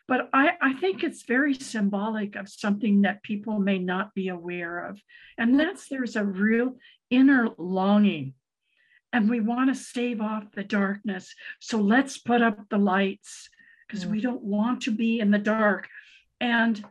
But 0.08 0.28
I, 0.32 0.52
I 0.60 0.72
think 0.74 1.02
it's 1.02 1.22
very 1.22 1.54
symbolic 1.54 2.36
of 2.36 2.48
something 2.48 3.02
that 3.02 3.22
people 3.22 3.58
may 3.58 3.78
not 3.78 4.14
be 4.14 4.28
aware 4.28 4.86
of. 4.86 5.00
And 5.38 5.58
that's 5.58 5.88
there's 5.88 6.16
a 6.16 6.24
real 6.24 6.76
inner 7.10 7.48
longing. 7.56 8.34
And 9.12 9.28
we 9.28 9.40
want 9.40 9.72
to 9.72 9.80
stave 9.80 10.20
off 10.20 10.52
the 10.52 10.64
darkness. 10.64 11.34
So 11.60 11.78
let's 11.78 12.18
put 12.18 12.42
up 12.42 12.58
the 12.68 12.78
lights 12.78 13.48
because 13.86 14.06
we 14.06 14.20
don't 14.20 14.42
want 14.42 14.82
to 14.82 14.90
be 14.90 15.20
in 15.20 15.30
the 15.30 15.38
dark. 15.38 15.88
And 16.40 16.82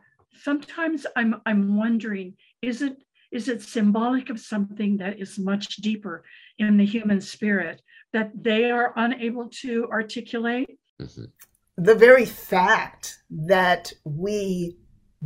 sometimes 0.42 1.06
I'm 1.16 1.40
I'm 1.44 1.76
wondering, 1.76 2.34
is 2.62 2.80
it 2.80 2.96
is 3.30 3.48
it 3.48 3.62
symbolic 3.62 4.30
of 4.30 4.38
something 4.38 4.98
that 4.98 5.18
is 5.18 5.38
much 5.38 5.76
deeper 5.76 6.24
in 6.58 6.76
the 6.76 6.84
human 6.84 7.20
spirit 7.20 7.80
that 8.12 8.30
they 8.34 8.70
are 8.70 8.92
unable 8.96 9.48
to 9.62 9.88
articulate? 9.90 10.78
Mm-hmm. 11.00 11.24
The 11.84 11.94
very 11.94 12.24
fact 12.24 13.22
that 13.30 13.92
we 14.04 14.76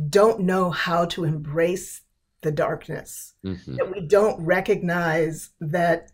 don't 0.09 0.41
know 0.41 0.69
how 0.69 1.05
to 1.05 1.23
embrace 1.23 2.01
the 2.41 2.51
darkness, 2.51 3.33
mm-hmm. 3.45 3.75
that 3.75 3.91
we 3.91 4.01
don't 4.01 4.43
recognize 4.43 5.49
that 5.59 6.11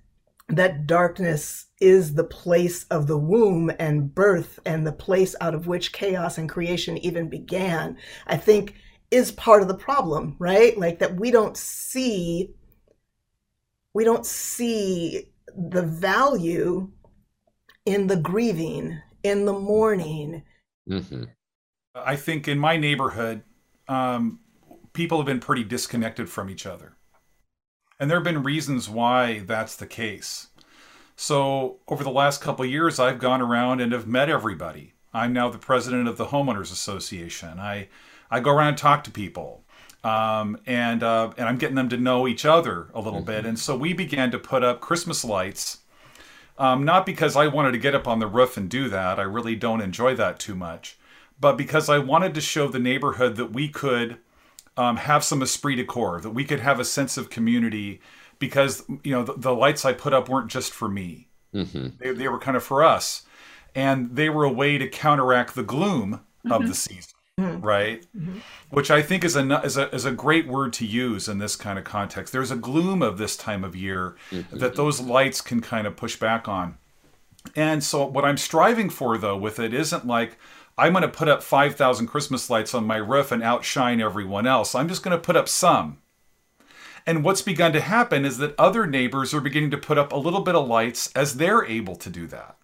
that 0.49 0.85
darkness 0.85 1.67
is 1.79 2.13
the 2.13 2.23
place 2.23 2.83
of 2.85 3.07
the 3.07 3.17
womb 3.17 3.71
and 3.79 4.13
birth 4.13 4.59
and 4.65 4.85
the 4.85 4.91
place 4.91 5.35
out 5.39 5.55
of 5.55 5.67
which 5.67 5.93
chaos 5.93 6.37
and 6.37 6.49
creation 6.49 6.97
even 6.97 7.29
began, 7.29 7.97
I 8.27 8.37
think 8.37 8.75
is 9.11 9.31
part 9.31 9.61
of 9.61 9.67
the 9.67 9.75
problem, 9.75 10.35
right? 10.39 10.77
Like 10.77 10.99
that 10.99 11.19
we 11.19 11.31
don't 11.31 11.55
see 11.55 12.53
we 13.93 14.03
don't 14.03 14.25
see 14.25 15.31
the 15.55 15.83
value 15.83 16.89
in 17.85 18.07
the 18.07 18.15
grieving, 18.17 18.99
in 19.23 19.45
the 19.45 19.53
mourning. 19.53 20.43
Mm-hmm. 20.89 21.23
I 21.95 22.15
think 22.15 22.47
in 22.47 22.59
my 22.59 22.77
neighborhood, 22.77 23.43
um, 23.87 24.39
people 24.93 25.17
have 25.17 25.25
been 25.25 25.39
pretty 25.39 25.63
disconnected 25.63 26.29
from 26.29 26.49
each 26.49 26.65
other. 26.65 26.97
And 27.99 28.09
there 28.09 28.17
have 28.17 28.23
been 28.23 28.43
reasons 28.43 28.89
why 28.89 29.39
that's 29.39 29.75
the 29.75 29.87
case. 29.87 30.47
So, 31.15 31.79
over 31.87 32.03
the 32.03 32.09
last 32.09 32.41
couple 32.41 32.65
years, 32.65 32.99
I've 32.99 33.19
gone 33.19 33.39
around 33.39 33.81
and 33.81 33.91
have 33.91 34.07
met 34.07 34.29
everybody. 34.29 34.93
I'm 35.13 35.31
now 35.31 35.49
the 35.49 35.59
president 35.59 36.07
of 36.07 36.17
the 36.17 36.25
Homeowners 36.25 36.71
Association. 36.71 37.59
I, 37.59 37.87
I 38.31 38.39
go 38.39 38.51
around 38.51 38.69
and 38.69 38.77
talk 38.77 39.03
to 39.03 39.11
people. 39.11 39.63
Um, 40.03 40.57
and 40.65 41.01
uh, 41.01 41.31
and 41.37 41.47
I'm 41.47 41.57
getting 41.57 41.75
them 41.75 41.87
to 41.89 41.97
know 41.97 42.27
each 42.27 42.45
other 42.45 42.89
a 42.93 42.99
little 42.99 43.19
mm-hmm. 43.19 43.27
bit. 43.27 43.45
And 43.45 43.57
so 43.57 43.77
we 43.77 43.93
began 43.93 44.31
to 44.31 44.39
put 44.39 44.63
up 44.63 44.81
Christmas 44.81 45.23
lights, 45.23 45.79
um, 46.57 46.83
not 46.85 47.05
because 47.05 47.35
I 47.35 47.47
wanted 47.47 47.71
to 47.71 47.77
get 47.77 47.95
up 47.95 48.07
on 48.07 48.19
the 48.19 48.27
roof 48.27 48.57
and 48.57 48.69
do 48.69 48.89
that. 48.89 49.19
I 49.19 49.23
really 49.23 49.55
don't 49.55 49.81
enjoy 49.81 50.15
that 50.15 50.39
too 50.39 50.55
much, 50.55 50.97
but 51.39 51.57
because 51.57 51.89
I 51.89 51.99
wanted 51.99 52.33
to 52.35 52.41
show 52.41 52.67
the 52.67 52.79
neighborhood 52.79 53.35
that 53.37 53.51
we 53.51 53.67
could 53.69 54.17
um, 54.77 54.97
have 54.97 55.23
some 55.23 55.41
esprit 55.41 55.75
de 55.75 55.85
corps, 55.85 56.21
that 56.21 56.31
we 56.31 56.45
could 56.45 56.59
have 56.59 56.79
a 56.79 56.85
sense 56.85 57.17
of 57.17 57.29
community 57.29 58.01
because, 58.39 58.83
you 59.03 59.11
know, 59.11 59.23
the, 59.23 59.33
the 59.33 59.55
lights 59.55 59.85
I 59.85 59.93
put 59.93 60.13
up 60.13 60.29
weren't 60.29 60.49
just 60.51 60.71
for 60.71 60.89
me. 60.89 61.27
Mm-hmm. 61.53 61.89
They, 61.99 62.11
they 62.11 62.27
were 62.27 62.39
kind 62.39 62.57
of 62.57 62.63
for 62.63 62.83
us. 62.83 63.23
And 63.75 64.15
they 64.15 64.29
were 64.29 64.43
a 64.43 64.51
way 64.51 64.77
to 64.77 64.87
counteract 64.87 65.55
the 65.55 65.63
gloom 65.63 66.21
mm-hmm. 66.45 66.51
of 66.51 66.67
the 66.67 66.75
season. 66.75 67.12
Mm-hmm. 67.39 67.61
Right, 67.61 68.05
mm-hmm. 68.15 68.39
which 68.69 68.91
I 68.91 69.01
think 69.01 69.23
is 69.23 69.35
a, 69.35 69.61
is 69.61 69.75
a 69.75 69.89
is 69.89 70.05
a 70.05 70.11
great 70.11 70.47
word 70.47 70.71
to 70.73 70.85
use 70.85 71.27
in 71.27 71.39
this 71.39 71.55
kind 71.55 71.79
of 71.79 71.83
context. 71.83 72.31
There's 72.31 72.51
a 72.51 72.55
gloom 72.55 73.01
of 73.01 73.17
this 73.17 73.35
time 73.35 73.63
of 73.63 73.75
year 73.75 74.15
mm-hmm. 74.29 74.59
that 74.59 74.75
those 74.75 75.01
lights 75.01 75.41
can 75.41 75.59
kind 75.59 75.87
of 75.87 75.95
push 75.95 76.15
back 76.15 76.47
on. 76.47 76.77
And 77.55 77.83
so, 77.83 78.05
what 78.05 78.23
I'm 78.23 78.37
striving 78.37 78.91
for, 78.91 79.17
though, 79.17 79.35
with 79.35 79.59
it 79.59 79.73
isn't 79.73 80.05
like, 80.05 80.37
I'm 80.77 80.93
going 80.93 81.01
to 81.01 81.07
put 81.07 81.27
up 81.27 81.43
5,000 81.43 82.07
Christmas 82.07 82.49
lights 82.49 82.73
on 82.73 82.85
my 82.85 82.97
roof 82.97 83.31
and 83.31 83.43
outshine 83.43 84.01
everyone 84.01 84.47
else. 84.47 84.73
I'm 84.73 84.87
just 84.87 85.03
going 85.03 85.17
to 85.17 85.23
put 85.23 85.35
up 85.35 85.49
some. 85.49 85.97
And 87.05 87.23
what's 87.23 87.41
begun 87.41 87.73
to 87.73 87.81
happen 87.81 88.25
is 88.25 88.37
that 88.37 88.55
other 88.57 88.87
neighbors 88.87 89.33
are 89.33 89.41
beginning 89.41 89.71
to 89.71 89.77
put 89.77 89.97
up 89.97 90.13
a 90.13 90.17
little 90.17 90.39
bit 90.39 90.55
of 90.55 90.67
lights 90.67 91.11
as 91.13 91.35
they're 91.35 91.65
able 91.65 91.95
to 91.97 92.09
do 92.09 92.27
that. 92.27 92.57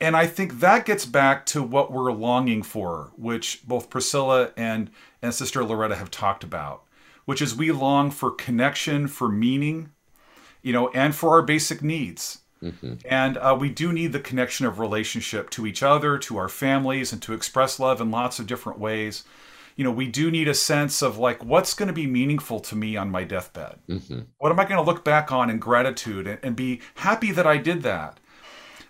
And 0.00 0.16
I 0.16 0.26
think 0.26 0.60
that 0.60 0.86
gets 0.86 1.04
back 1.04 1.44
to 1.46 1.62
what 1.62 1.90
we're 1.90 2.12
longing 2.12 2.62
for, 2.62 3.12
which 3.16 3.66
both 3.66 3.90
Priscilla 3.90 4.52
and, 4.56 4.90
and 5.20 5.34
Sister 5.34 5.64
Loretta 5.64 5.96
have 5.96 6.10
talked 6.10 6.44
about, 6.44 6.84
which 7.24 7.42
is 7.42 7.54
we 7.54 7.72
long 7.72 8.10
for 8.10 8.30
connection, 8.30 9.08
for 9.08 9.28
meaning, 9.28 9.90
you 10.62 10.72
know, 10.72 10.88
and 10.90 11.14
for 11.14 11.30
our 11.30 11.42
basic 11.42 11.82
needs. 11.82 12.42
Mm-hmm. 12.62 12.94
And 13.04 13.36
uh, 13.38 13.56
we 13.58 13.70
do 13.70 13.92
need 13.92 14.12
the 14.12 14.20
connection 14.20 14.66
of 14.66 14.78
relationship 14.78 15.50
to 15.50 15.66
each 15.66 15.82
other, 15.82 16.18
to 16.18 16.36
our 16.36 16.48
families, 16.48 17.12
and 17.12 17.22
to 17.22 17.32
express 17.32 17.80
love 17.80 18.00
in 18.00 18.10
lots 18.10 18.38
of 18.38 18.46
different 18.46 18.78
ways. 18.78 19.24
You 19.76 19.84
know, 19.84 19.92
we 19.92 20.08
do 20.08 20.30
need 20.30 20.48
a 20.48 20.54
sense 20.54 21.02
of 21.02 21.18
like, 21.18 21.44
what's 21.44 21.74
going 21.74 21.86
to 21.86 21.92
be 21.92 22.06
meaningful 22.06 22.58
to 22.60 22.74
me 22.74 22.96
on 22.96 23.10
my 23.10 23.22
deathbed? 23.22 23.78
Mm-hmm. 23.88 24.20
What 24.38 24.50
am 24.50 24.58
I 24.58 24.64
going 24.64 24.84
to 24.84 24.90
look 24.90 25.04
back 25.04 25.30
on 25.30 25.50
in 25.50 25.58
gratitude 25.58 26.26
and, 26.26 26.38
and 26.42 26.56
be 26.56 26.80
happy 26.96 27.30
that 27.30 27.46
I 27.46 27.58
did 27.58 27.82
that? 27.82 28.18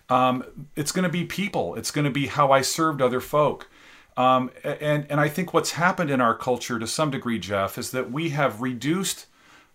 Um, 0.09 0.43
it's 0.75 0.91
going 0.91 1.03
to 1.03 1.09
be 1.09 1.23
people. 1.23 1.75
It's 1.75 1.91
going 1.91 2.05
to 2.05 2.11
be 2.11 2.27
how 2.27 2.51
I 2.51 2.61
served 2.61 3.01
other 3.01 3.19
folk. 3.19 3.69
Um, 4.17 4.51
and 4.63 5.05
and 5.09 5.19
I 5.19 5.29
think 5.29 5.53
what's 5.53 5.71
happened 5.71 6.09
in 6.09 6.19
our 6.19 6.35
culture 6.35 6.77
to 6.77 6.87
some 6.87 7.09
degree, 7.09 7.39
Jeff, 7.39 7.77
is 7.77 7.91
that 7.91 8.11
we 8.11 8.29
have 8.29 8.61
reduced 8.61 9.27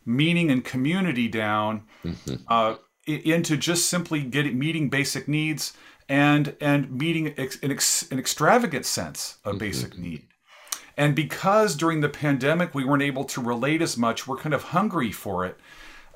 meaning 0.04 0.50
and 0.50 0.64
community 0.64 1.28
down 1.28 1.84
mm-hmm. 2.04 2.34
uh, 2.48 2.76
into 3.06 3.56
just 3.56 3.88
simply 3.88 4.22
getting 4.22 4.58
meeting 4.58 4.90
basic 4.90 5.28
needs 5.28 5.72
and 6.08 6.56
and 6.60 6.90
meeting 6.90 7.34
ex, 7.38 7.58
an, 7.62 7.70
ex, 7.70 8.10
an, 8.10 8.18
extravagant 8.18 8.84
sense 8.84 9.38
of 9.44 9.52
mm-hmm. 9.52 9.58
basic 9.60 9.98
need. 9.98 10.26
And 10.96 11.16
because 11.16 11.74
during 11.74 12.00
the 12.00 12.08
pandemic 12.08 12.74
we 12.74 12.84
weren't 12.84 13.02
able 13.02 13.24
to 13.24 13.40
relate 13.40 13.82
as 13.82 13.96
much, 13.96 14.28
we're 14.28 14.36
kind 14.36 14.54
of 14.54 14.64
hungry 14.64 15.10
for 15.10 15.44
it. 15.44 15.58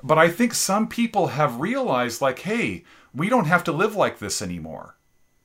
But 0.01 0.17
I 0.17 0.29
think 0.29 0.53
some 0.53 0.87
people 0.87 1.27
have 1.27 1.59
realized, 1.59 2.21
like, 2.21 2.39
hey, 2.39 2.83
we 3.13 3.29
don't 3.29 3.47
have 3.47 3.63
to 3.65 3.71
live 3.71 3.95
like 3.95 4.19
this 4.19 4.41
anymore. 4.41 4.97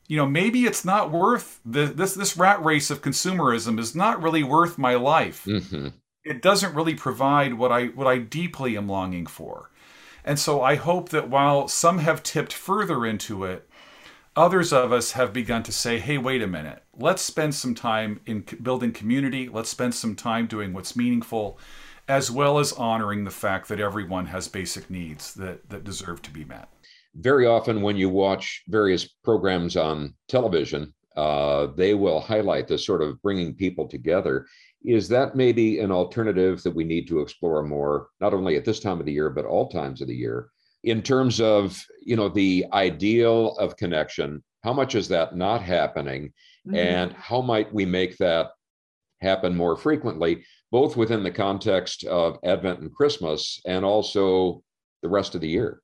You 0.07 0.19
know, 0.19 0.27
maybe 0.27 0.65
it's 0.65 0.85
not 0.85 1.11
worth 1.11 1.61
the, 1.65 1.87
this 1.87 2.15
this 2.15 2.37
rat 2.37 2.63
race 2.63 2.91
of 2.91 3.03
consumerism 3.03 3.79
is 3.79 3.95
not 3.95 4.23
really 4.23 4.43
worth 4.43 4.77
my 4.77 4.95
life. 4.95 5.45
Mm-hmm. 5.45 5.89
It 6.25 6.43
doesn't 6.43 6.75
really 6.75 6.95
provide 6.95 7.55
what 7.55 7.73
I 7.73 7.87
what 7.87 8.07
I 8.07 8.19
deeply 8.19 8.77
am 8.77 8.89
longing 8.89 9.27
for. 9.27 9.71
And 10.25 10.39
so 10.39 10.63
I 10.63 10.77
hope 10.77 11.11
that 11.11 11.29
while 11.29 11.69
some 11.69 11.99
have 11.99 12.23
tipped 12.23 12.53
further 12.53 13.05
into 13.05 13.45
it, 13.45 13.69
others 14.37 14.73
of 14.73 14.93
us 14.93 15.13
have 15.13 15.33
begun 15.33 15.63
to 15.65 15.73
say, 15.73 15.99
hey, 15.99 16.19
wait 16.19 16.43
a 16.43 16.47
minute, 16.47 16.83
let's 16.97 17.23
spend 17.23 17.55
some 17.55 17.75
time 17.75 18.21
in 18.27 18.45
building 18.63 18.93
community, 18.93 19.49
let's 19.49 19.71
spend 19.71 19.95
some 19.95 20.15
time 20.15 20.47
doing 20.47 20.73
what's 20.73 20.97
meaningful. 20.97 21.59
As 22.09 22.31
well 22.31 22.59
as 22.59 22.73
honoring 22.73 23.25
the 23.25 23.31
fact 23.31 23.69
that 23.69 23.81
everyone 23.81 24.27
has 24.27 24.49
basic 24.49 24.91
needs 24.91 25.35
that, 25.35 25.69
that 25.71 25.85
deserve 25.85 26.21
to 26.23 26.31
be 26.31 26.45
met. 26.45 26.69
Very 27.17 27.47
often, 27.47 27.81
when 27.81 27.97
you 27.97 28.09
watch 28.09 28.63
various 28.69 29.09
programs 29.23 29.77
on 29.77 30.15
television, 30.29 30.93
uh, 31.17 31.69
they 31.77 31.95
will 31.95 32.21
highlight 32.21 32.67
this 32.67 32.85
sort 32.85 33.03
of 33.03 33.23
bringing 33.23 33.55
people 33.55 33.87
together. 33.87 34.47
Is 34.85 35.09
that 35.09 35.37
maybe 35.37 35.79
an 35.79 35.93
alternative 35.93 36.63
that 36.63 36.75
we 36.75 36.85
need 36.85 37.07
to 37.09 37.21
explore 37.21 37.63
more, 37.63 38.09
not 38.21 38.35
only 38.35 38.57
at 38.57 38.65
this 38.65 38.81
time 38.81 39.01
of 39.01 39.07
the 39.07 39.13
year, 39.13 39.31
but 39.31 39.47
all 39.47 39.69
times 39.69 40.03
of 40.03 40.09
the 40.09 40.15
year? 40.15 40.49
In 40.83 41.01
terms 41.01 41.41
of, 41.41 41.83
you 42.03 42.17
know, 42.17 42.29
the 42.29 42.67
ideal 42.73 43.57
of 43.57 43.77
connection, 43.77 44.43
how 44.63 44.73
much 44.73 44.95
is 44.95 45.09
that 45.09 45.37
not 45.37 45.63
happening? 45.63 46.33
Mm-hmm. 46.67 46.77
And 46.77 47.13
how 47.13 47.41
might 47.41 47.73
we 47.73 47.87
make 47.87 48.19
that 48.19 48.51
happen 49.21 49.57
more 49.57 49.77
frequently, 49.77 50.45
both 50.71 50.97
within 50.97 51.23
the 51.23 51.31
context 51.31 52.05
of 52.05 52.39
Advent 52.45 52.81
and 52.81 52.95
Christmas 52.95 53.61
and 53.67 53.85
also 53.85 54.63
the 55.03 55.09
rest 55.09 55.35
of 55.35 55.41
the 55.41 55.49
year? 55.49 55.81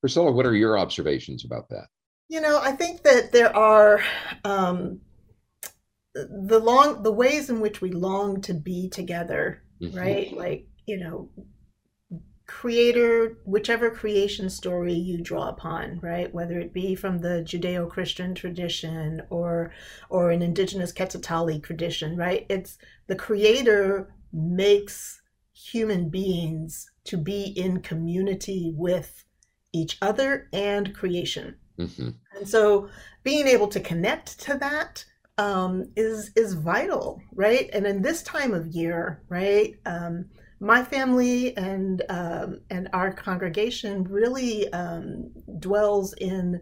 Priscilla, 0.00 0.32
what 0.32 0.46
are 0.46 0.54
your 0.54 0.78
observations 0.78 1.44
about 1.44 1.68
that? 1.70 1.86
You 2.28 2.40
know, 2.40 2.60
I 2.60 2.72
think 2.72 3.02
that 3.02 3.32
there 3.32 3.54
are 3.56 4.00
um, 4.44 5.00
the 6.14 6.58
long 6.58 7.02
the 7.02 7.12
ways 7.12 7.50
in 7.50 7.60
which 7.60 7.80
we 7.80 7.90
long 7.90 8.40
to 8.42 8.54
be 8.54 8.88
together, 8.88 9.62
mm-hmm. 9.80 9.96
right? 9.96 10.36
Like 10.36 10.66
you 10.86 10.98
know, 10.98 11.28
creator, 12.46 13.38
whichever 13.44 13.90
creation 13.90 14.48
story 14.48 14.92
you 14.92 15.20
draw 15.20 15.48
upon, 15.48 15.98
right? 16.00 16.32
Whether 16.32 16.58
it 16.60 16.72
be 16.72 16.94
from 16.94 17.18
the 17.18 17.42
Judeo-Christian 17.44 18.34
tradition 18.34 19.22
or 19.30 19.72
or 20.08 20.30
an 20.30 20.42
indigenous 20.42 20.92
Quetzalcoatl 20.92 21.60
tradition, 21.60 22.16
right? 22.16 22.46
It's 22.48 22.78
the 23.06 23.16
creator 23.16 24.14
makes 24.32 25.20
human 25.52 26.08
beings 26.08 26.90
to 27.04 27.16
be 27.16 27.44
in 27.56 27.80
community 27.80 28.72
with 28.76 29.24
each 29.72 29.98
other 30.00 30.48
and 30.52 30.94
creation 30.94 31.56
Mm-hmm. 31.78 32.08
And 32.36 32.48
so 32.48 32.88
being 33.22 33.46
able 33.46 33.68
to 33.68 33.80
connect 33.80 34.40
to 34.40 34.54
that 34.58 35.04
um, 35.38 35.90
is 35.96 36.30
is 36.34 36.54
vital, 36.54 37.20
right? 37.34 37.68
And 37.72 37.86
in 37.86 38.02
this 38.02 38.22
time 38.22 38.54
of 38.54 38.66
year, 38.66 39.22
right, 39.28 39.74
um, 39.84 40.26
my 40.60 40.82
family 40.82 41.56
and 41.56 42.02
um, 42.08 42.60
and 42.70 42.88
our 42.92 43.12
congregation 43.12 44.04
really 44.04 44.72
um, 44.72 45.30
dwells 45.58 46.14
in 46.14 46.60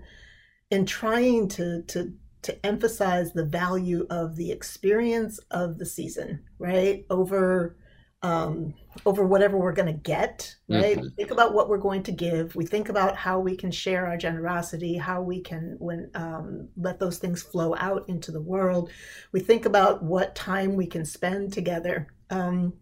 in 0.71 0.87
trying 0.87 1.49
to 1.49 1.83
to 1.83 2.13
to 2.43 2.67
emphasize 2.67 3.33
the 3.33 3.45
value 3.45 4.07
of 4.11 4.37
the 4.37 4.53
experience 4.53 5.41
of 5.51 5.79
the 5.79 5.87
season, 5.87 6.45
right, 6.59 7.07
over 7.09 7.77
um, 8.23 8.73
over 9.05 9.27
whatever 9.27 9.59
we're 9.59 9.73
going 9.73 9.93
to 9.93 10.01
get, 10.01 10.55
right? 10.67 10.97
Mm-hmm. 10.97 11.09
think 11.09 11.31
about 11.31 11.53
what 11.53 11.69
we're 11.69 11.77
going 11.77 12.03
to 12.05 12.13
give. 12.13 12.57
We 12.57 12.65
think 12.65 12.89
about 12.89 13.17
how 13.17 13.39
we 13.39 13.55
can 13.55 13.71
share 13.71 14.07
our 14.07 14.17
generosity, 14.17 14.97
how 14.97 15.21
we 15.21 15.43
can 15.43 15.77
when 15.79 16.11
um, 16.15 16.69
let 16.77 16.99
those 16.99 17.19
things 17.19 17.43
flow 17.43 17.75
out 17.77 18.09
into 18.09 18.33
the 18.33 18.41
world. 18.41 18.91
We 19.33 19.41
think 19.41 19.67
about 19.67 20.03
what 20.03 20.35
time 20.35 20.75
we 20.75 20.87
can 20.87 21.05
spend 21.05 21.53
together. 21.53 22.15
Um, 22.31 22.73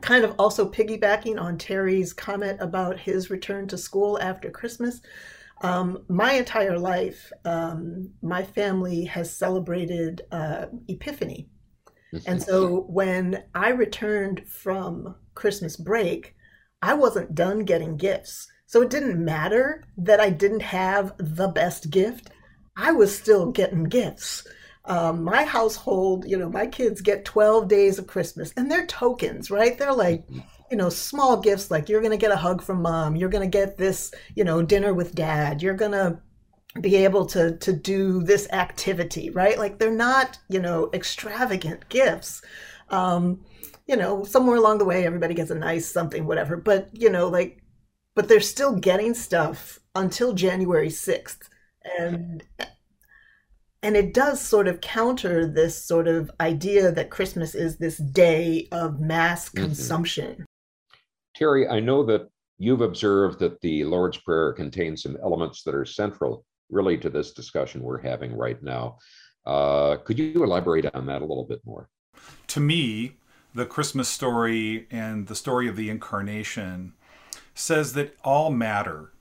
kind 0.00 0.24
of 0.24 0.34
also 0.38 0.68
piggybacking 0.70 1.40
on 1.40 1.58
Terry's 1.58 2.12
comment 2.12 2.58
about 2.60 2.98
his 2.98 3.30
return 3.30 3.66
to 3.68 3.78
school 3.78 4.18
after 4.20 4.50
Christmas. 4.50 5.00
Um, 5.62 6.04
my 6.08 6.32
entire 6.32 6.78
life, 6.78 7.32
um, 7.44 8.10
my 8.22 8.42
family 8.42 9.04
has 9.04 9.34
celebrated 9.34 10.22
uh, 10.32 10.66
Epiphany, 10.88 11.48
and 12.26 12.42
so 12.42 12.82
when 12.88 13.42
I 13.54 13.70
returned 13.70 14.46
from 14.48 15.14
Christmas 15.34 15.76
break, 15.76 16.34
I 16.82 16.94
wasn't 16.94 17.34
done 17.34 17.64
getting 17.64 17.96
gifts. 17.96 18.48
So 18.66 18.82
it 18.82 18.90
didn't 18.90 19.24
matter 19.24 19.84
that 19.98 20.20
I 20.20 20.30
didn't 20.30 20.62
have 20.62 21.14
the 21.18 21.48
best 21.48 21.90
gift. 21.90 22.30
I 22.76 22.92
was 22.92 23.16
still 23.16 23.50
getting 23.52 23.84
gifts. 23.84 24.46
Um, 24.86 25.24
my 25.24 25.44
household, 25.44 26.24
you 26.26 26.36
know, 26.36 26.50
my 26.50 26.66
kids 26.66 27.00
get 27.00 27.24
12 27.24 27.68
days 27.68 27.98
of 27.98 28.06
Christmas 28.06 28.52
and 28.56 28.70
they're 28.70 28.86
tokens, 28.86 29.50
right? 29.50 29.78
They're 29.78 29.94
like, 29.94 30.24
you 30.70 30.76
know, 30.76 30.90
small 30.90 31.40
gifts 31.40 31.70
like 31.70 31.88
you're 31.88 32.00
going 32.02 32.10
to 32.10 32.18
get 32.18 32.32
a 32.32 32.36
hug 32.36 32.62
from 32.62 32.82
mom, 32.82 33.16
you're 33.16 33.30
going 33.30 33.50
to 33.50 33.58
get 33.58 33.78
this, 33.78 34.12
you 34.34 34.44
know, 34.44 34.62
dinner 34.62 34.92
with 34.92 35.14
dad, 35.14 35.62
you're 35.62 35.74
going 35.74 35.92
to 35.92 36.18
be 36.80 36.96
able 36.96 37.24
to 37.24 37.56
to 37.58 37.72
do 37.72 38.22
this 38.22 38.48
activity 38.52 39.30
right? 39.30 39.58
Like 39.58 39.78
they're 39.78 39.90
not 39.90 40.38
you 40.48 40.60
know 40.60 40.90
extravagant 40.92 41.88
gifts. 41.88 42.42
Um 42.90 43.44
you 43.86 43.96
know 43.96 44.24
somewhere 44.24 44.56
along 44.56 44.78
the 44.78 44.84
way 44.84 45.06
everybody 45.06 45.34
gets 45.34 45.50
a 45.50 45.54
nice 45.54 45.86
something 45.86 46.26
whatever 46.26 46.56
but 46.56 46.88
you 46.92 47.10
know 47.10 47.28
like 47.28 47.62
but 48.14 48.28
they're 48.28 48.40
still 48.40 48.74
getting 48.76 49.12
stuff 49.14 49.78
until 49.94 50.32
January 50.32 50.88
6th 50.88 51.48
and 51.98 52.42
and 53.84 53.98
it 53.98 54.14
does 54.14 54.40
sort 54.40 54.66
of 54.66 54.80
counter 54.80 55.46
this 55.46 55.76
sort 55.76 56.08
of 56.08 56.30
idea 56.40 56.90
that 56.90 57.10
Christmas 57.10 57.54
is 57.54 57.76
this 57.76 57.98
day 57.98 58.66
of 58.72 58.98
mass 58.98 59.50
mm-hmm. 59.50 59.66
consumption. 59.66 60.46
Terry, 61.36 61.68
I 61.68 61.80
know 61.80 62.02
that 62.06 62.30
you've 62.56 62.80
observed 62.80 63.38
that 63.40 63.60
the 63.60 63.84
Lord's 63.84 64.16
Prayer 64.16 64.54
contains 64.54 65.02
some 65.02 65.18
elements 65.22 65.62
that 65.64 65.74
are 65.74 65.84
central 65.84 66.46
really 66.70 66.96
to 66.96 67.10
this 67.10 67.34
discussion 67.34 67.82
we're 67.82 68.00
having 68.00 68.34
right 68.34 68.60
now. 68.62 68.96
Uh, 69.44 69.96
could 69.96 70.18
you 70.18 70.42
elaborate 70.42 70.86
on 70.94 71.04
that 71.06 71.20
a 71.20 71.26
little 71.26 71.44
bit 71.44 71.60
more? 71.66 71.90
To 72.48 72.60
me, 72.60 73.18
the 73.54 73.66
Christmas 73.66 74.08
story 74.08 74.86
and 74.90 75.26
the 75.26 75.34
story 75.34 75.68
of 75.68 75.76
the 75.76 75.90
incarnation 75.90 76.94
says 77.54 77.92
that 77.92 78.16
all 78.24 78.50
matter 78.50 79.12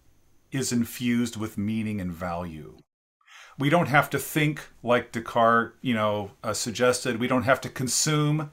is 0.53 0.71
infused 0.71 1.35
with 1.35 1.57
meaning 1.57 1.99
and 1.99 2.13
value. 2.13 2.77
We 3.57 3.69
don't 3.69 3.87
have 3.87 4.09
to 4.11 4.19
think 4.19 4.67
like 4.81 5.11
Descartes, 5.11 5.73
you 5.81 5.93
know, 5.93 6.31
uh, 6.43 6.53
suggested. 6.53 7.19
We 7.19 7.27
don't 7.27 7.43
have 7.43 7.61
to 7.61 7.69
consume. 7.69 8.51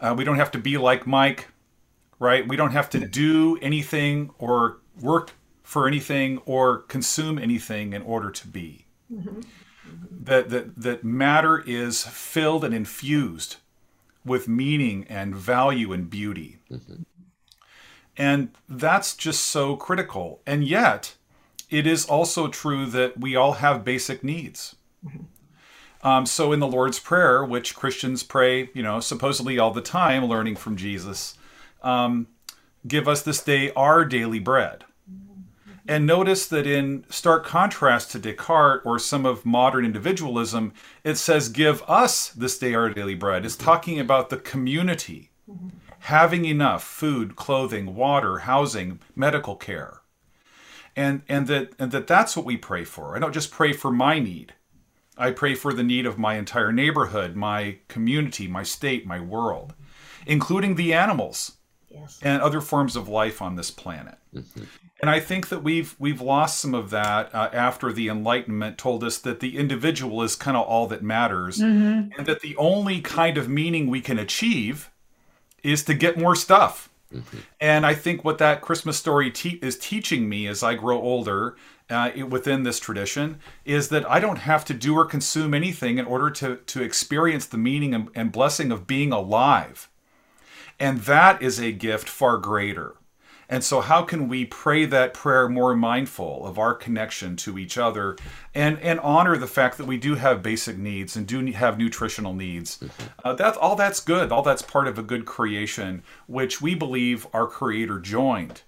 Uh, 0.00 0.14
we 0.16 0.24
don't 0.24 0.36
have 0.36 0.50
to 0.52 0.58
be 0.58 0.76
like 0.76 1.06
Mike, 1.06 1.48
right? 2.18 2.46
We 2.46 2.56
don't 2.56 2.72
have 2.72 2.90
to 2.90 3.06
do 3.06 3.58
anything 3.62 4.30
or 4.38 4.78
work 5.00 5.32
for 5.62 5.86
anything 5.86 6.38
or 6.46 6.78
consume 6.78 7.38
anything 7.38 7.92
in 7.92 8.02
order 8.02 8.30
to 8.30 8.48
be. 8.48 8.86
Mm-hmm. 9.12 9.40
That, 10.24 10.50
that, 10.50 10.76
that 10.76 11.04
matter 11.04 11.62
is 11.66 12.04
filled 12.04 12.64
and 12.64 12.74
infused 12.74 13.56
with 14.24 14.46
meaning 14.46 15.06
and 15.08 15.34
value 15.34 15.92
and 15.92 16.10
beauty. 16.10 16.58
Mm-hmm. 16.70 17.02
And 18.16 18.50
that's 18.68 19.14
just 19.14 19.44
so 19.44 19.76
critical. 19.76 20.42
And 20.46 20.64
yet, 20.64 21.14
it 21.70 21.86
is 21.86 22.04
also 22.06 22.48
true 22.48 22.86
that 22.86 23.18
we 23.18 23.36
all 23.36 23.54
have 23.54 23.84
basic 23.84 24.24
needs. 24.24 24.76
Mm-hmm. 25.04 26.06
Um, 26.06 26.26
so, 26.26 26.52
in 26.52 26.60
the 26.60 26.66
Lord's 26.66 27.00
Prayer, 27.00 27.44
which 27.44 27.74
Christians 27.74 28.22
pray, 28.22 28.70
you 28.72 28.82
know, 28.82 29.00
supposedly 29.00 29.58
all 29.58 29.72
the 29.72 29.80
time, 29.80 30.24
learning 30.26 30.56
from 30.56 30.76
Jesus, 30.76 31.36
um, 31.82 32.28
give 32.86 33.08
us 33.08 33.22
this 33.22 33.42
day 33.42 33.72
our 33.72 34.04
daily 34.04 34.38
bread. 34.38 34.84
And 35.88 36.06
notice 36.06 36.46
that 36.48 36.66
in 36.66 37.06
stark 37.08 37.46
contrast 37.46 38.10
to 38.10 38.18
Descartes 38.18 38.84
or 38.84 38.98
some 38.98 39.24
of 39.24 39.46
modern 39.46 39.86
individualism, 39.86 40.74
it 41.02 41.14
says, 41.14 41.48
Give 41.48 41.82
us 41.88 42.28
this 42.28 42.58
day 42.58 42.74
our 42.74 42.90
daily 42.90 43.14
bread. 43.14 43.46
It's 43.46 43.56
talking 43.56 43.98
about 43.98 44.28
the 44.28 44.36
community 44.36 45.30
mm-hmm. 45.50 45.68
having 46.00 46.44
enough 46.44 46.84
food, 46.84 47.36
clothing, 47.36 47.94
water, 47.94 48.40
housing, 48.40 49.00
medical 49.16 49.56
care. 49.56 50.02
And, 50.98 51.22
and, 51.28 51.46
that, 51.46 51.72
and 51.78 51.92
that 51.92 52.08
that's 52.08 52.36
what 52.36 52.44
we 52.44 52.56
pray 52.56 52.84
for. 52.84 53.14
I 53.14 53.20
don't 53.20 53.32
just 53.32 53.52
pray 53.52 53.72
for 53.72 53.92
my 53.92 54.18
need. 54.18 54.54
I 55.16 55.30
pray 55.30 55.54
for 55.54 55.72
the 55.72 55.84
need 55.84 56.06
of 56.06 56.18
my 56.18 56.34
entire 56.34 56.72
neighborhood, 56.72 57.36
my 57.36 57.78
community, 57.86 58.48
my 58.48 58.64
state, 58.64 59.06
my 59.06 59.20
world, 59.20 59.74
including 60.26 60.74
the 60.74 60.92
animals 60.94 61.52
yes. 61.88 62.18
and 62.22 62.42
other 62.42 62.60
forms 62.60 62.96
of 62.96 63.08
life 63.08 63.40
on 63.40 63.56
this 63.56 63.70
planet. 63.70 64.16
Mm-hmm. 64.34 64.64
And 65.00 65.10
I 65.10 65.20
think 65.20 65.48
that 65.48 65.62
we've 65.62 65.94
we've 66.00 66.20
lost 66.20 66.58
some 66.58 66.74
of 66.74 66.90
that 66.90 67.32
uh, 67.32 67.50
after 67.52 67.92
the 67.92 68.08
Enlightenment 68.08 68.78
told 68.78 69.04
us 69.04 69.18
that 69.18 69.38
the 69.38 69.56
individual 69.56 70.22
is 70.22 70.34
kind 70.34 70.56
of 70.56 70.66
all 70.66 70.88
that 70.88 71.02
matters, 71.02 71.58
mm-hmm. 71.58 72.10
and 72.18 72.26
that 72.26 72.40
the 72.40 72.56
only 72.56 73.00
kind 73.00 73.38
of 73.38 73.48
meaning 73.48 73.86
we 73.86 74.00
can 74.00 74.18
achieve 74.18 74.90
is 75.62 75.84
to 75.84 75.94
get 75.94 76.18
more 76.18 76.34
stuff. 76.34 76.87
Mm-hmm. 77.12 77.38
And 77.60 77.86
I 77.86 77.94
think 77.94 78.24
what 78.24 78.38
that 78.38 78.60
Christmas 78.60 78.98
story 78.98 79.30
te- 79.30 79.58
is 79.62 79.78
teaching 79.78 80.28
me 80.28 80.46
as 80.46 80.62
I 80.62 80.74
grow 80.74 81.00
older 81.00 81.56
uh, 81.88 82.10
within 82.28 82.64
this 82.64 82.78
tradition 82.78 83.38
is 83.64 83.88
that 83.88 84.08
I 84.10 84.20
don't 84.20 84.36
have 84.38 84.64
to 84.66 84.74
do 84.74 84.94
or 84.94 85.06
consume 85.06 85.54
anything 85.54 85.96
in 85.96 86.04
order 86.04 86.30
to 86.30 86.56
to 86.56 86.82
experience 86.82 87.46
the 87.46 87.56
meaning 87.56 87.94
and, 87.94 88.10
and 88.14 88.30
blessing 88.30 88.70
of 88.70 88.86
being 88.86 89.10
alive, 89.10 89.88
and 90.78 91.00
that 91.00 91.40
is 91.40 91.58
a 91.58 91.72
gift 91.72 92.08
far 92.08 92.36
greater 92.36 92.97
And 93.50 93.64
so, 93.64 93.80
how 93.80 94.02
can 94.02 94.28
we 94.28 94.44
pray 94.44 94.84
that 94.84 95.14
prayer 95.14 95.48
more 95.48 95.74
mindful 95.74 96.46
of 96.46 96.58
our 96.58 96.74
connection 96.74 97.34
to 97.36 97.58
each 97.58 97.78
other 97.78 98.16
and, 98.54 98.78
and 98.80 99.00
honor 99.00 99.38
the 99.38 99.46
fact 99.46 99.78
that 99.78 99.86
we 99.86 99.96
do 99.96 100.16
have 100.16 100.42
basic 100.42 100.76
needs 100.76 101.16
and 101.16 101.26
do 101.26 101.44
have 101.52 101.78
nutritional 101.78 102.34
needs? 102.34 102.76
Mm-hmm. 102.76 103.04
Uh, 103.24 103.32
that's, 103.32 103.56
all 103.56 103.74
that's 103.74 104.00
good. 104.00 104.30
All 104.30 104.42
that's 104.42 104.60
part 104.60 104.86
of 104.86 104.98
a 104.98 105.02
good 105.02 105.24
creation, 105.24 106.02
which 106.26 106.60
we 106.60 106.74
believe 106.74 107.26
our 107.32 107.46
Creator 107.46 108.00
joined 108.00 108.62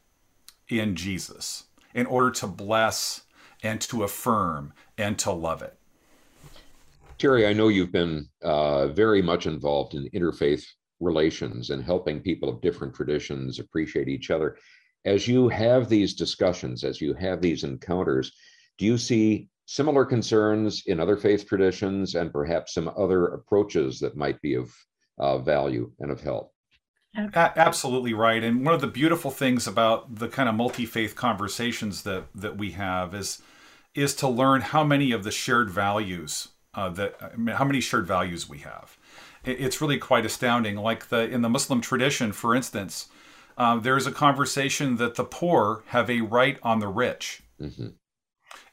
in 0.68 0.96
Jesus 0.96 1.64
in 1.92 2.06
order 2.06 2.30
to 2.30 2.46
bless 2.46 3.22
and 3.62 3.80
to 3.82 4.02
affirm 4.02 4.72
and 4.96 5.18
to 5.18 5.30
love 5.30 5.60
it. 5.60 5.76
Terry, 7.18 7.46
I 7.46 7.52
know 7.52 7.68
you've 7.68 7.92
been 7.92 8.30
uh, 8.42 8.88
very 8.88 9.20
much 9.20 9.44
involved 9.44 9.94
in 9.94 10.08
interfaith 10.14 10.64
relations 11.00 11.70
and 11.70 11.82
helping 11.82 12.20
people 12.20 12.48
of 12.48 12.60
different 12.60 12.94
traditions 12.94 13.58
appreciate 13.58 14.08
each 14.08 14.30
other. 14.30 14.56
As 15.04 15.26
you 15.26 15.48
have 15.48 15.88
these 15.88 16.14
discussions, 16.14 16.84
as 16.84 17.00
you 17.00 17.14
have 17.14 17.40
these 17.40 17.64
encounters, 17.64 18.32
do 18.78 18.84
you 18.84 18.98
see 18.98 19.48
similar 19.66 20.04
concerns 20.04 20.82
in 20.86 21.00
other 21.00 21.16
faith 21.16 21.46
traditions 21.46 22.14
and 22.14 22.32
perhaps 22.32 22.74
some 22.74 22.90
other 22.96 23.26
approaches 23.26 24.00
that 24.00 24.16
might 24.16 24.40
be 24.42 24.54
of 24.54 24.74
uh, 25.18 25.38
value 25.38 25.90
and 26.00 26.10
of 26.10 26.20
help? 26.20 26.52
absolutely 27.16 28.14
right. 28.14 28.42
And 28.42 28.64
one 28.64 28.74
of 28.74 28.80
the 28.80 28.86
beautiful 28.86 29.30
things 29.30 29.66
about 29.66 30.16
the 30.16 30.28
kind 30.28 30.48
of 30.48 30.54
multi-faith 30.54 31.16
conversations 31.16 32.02
that 32.02 32.26
that 32.34 32.56
we 32.56 32.72
have 32.72 33.14
is 33.14 33.42
is 33.94 34.14
to 34.14 34.28
learn 34.28 34.60
how 34.60 34.84
many 34.84 35.10
of 35.10 35.24
the 35.24 35.32
shared 35.32 35.70
values 35.70 36.48
uh, 36.74 36.88
that 36.90 37.16
I 37.20 37.36
mean, 37.36 37.56
how 37.56 37.64
many 37.64 37.80
shared 37.80 38.06
values 38.06 38.48
we 38.48 38.58
have 38.58 38.96
it's 39.44 39.80
really 39.80 39.98
quite 39.98 40.26
astounding. 40.26 40.76
Like 40.76 41.08
the 41.08 41.28
in 41.28 41.42
the 41.42 41.48
Muslim 41.48 41.80
tradition, 41.80 42.32
for 42.32 42.54
instance, 42.54 43.08
uh, 43.56 43.78
there 43.78 43.96
is 43.96 44.06
a 44.06 44.12
conversation 44.12 44.96
that 44.96 45.14
the 45.14 45.24
poor 45.24 45.82
have 45.88 46.10
a 46.10 46.20
right 46.20 46.58
on 46.62 46.80
the 46.80 46.88
rich. 46.88 47.42
Mm-hmm. 47.60 47.88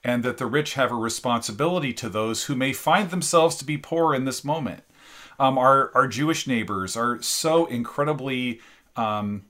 And 0.04 0.24
that 0.24 0.38
the 0.38 0.46
rich 0.46 0.74
have 0.76 0.92
a 0.92 0.96
responsibility 0.96 1.94
to 1.94 2.10
those 2.10 2.46
who 2.46 2.56
may 2.56 2.72
find 2.74 3.10
themselves 3.10 3.58
to 3.58 3.66
be 3.66 3.78
poor 3.78 4.16
in 4.16 4.26
this 4.26 4.44
moment. 4.44 4.84
Um, 5.40 5.58
our 5.58 5.92
our 5.94 6.08
Jewish 6.08 6.48
neighbors 6.48 6.96
are 6.96 7.22
so 7.22 7.66
incredibly 7.66 8.62
um, 8.96 9.46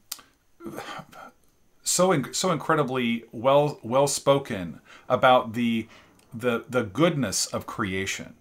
so 1.84 2.12
in, 2.12 2.34
so 2.34 2.52
incredibly 2.52 3.24
well 3.32 3.80
well 3.84 4.08
spoken 4.08 4.82
about 5.08 5.54
the 5.54 5.88
the 6.34 6.66
the 6.70 6.84
goodness 6.84 7.46
of 7.48 7.66
creation 7.66 8.36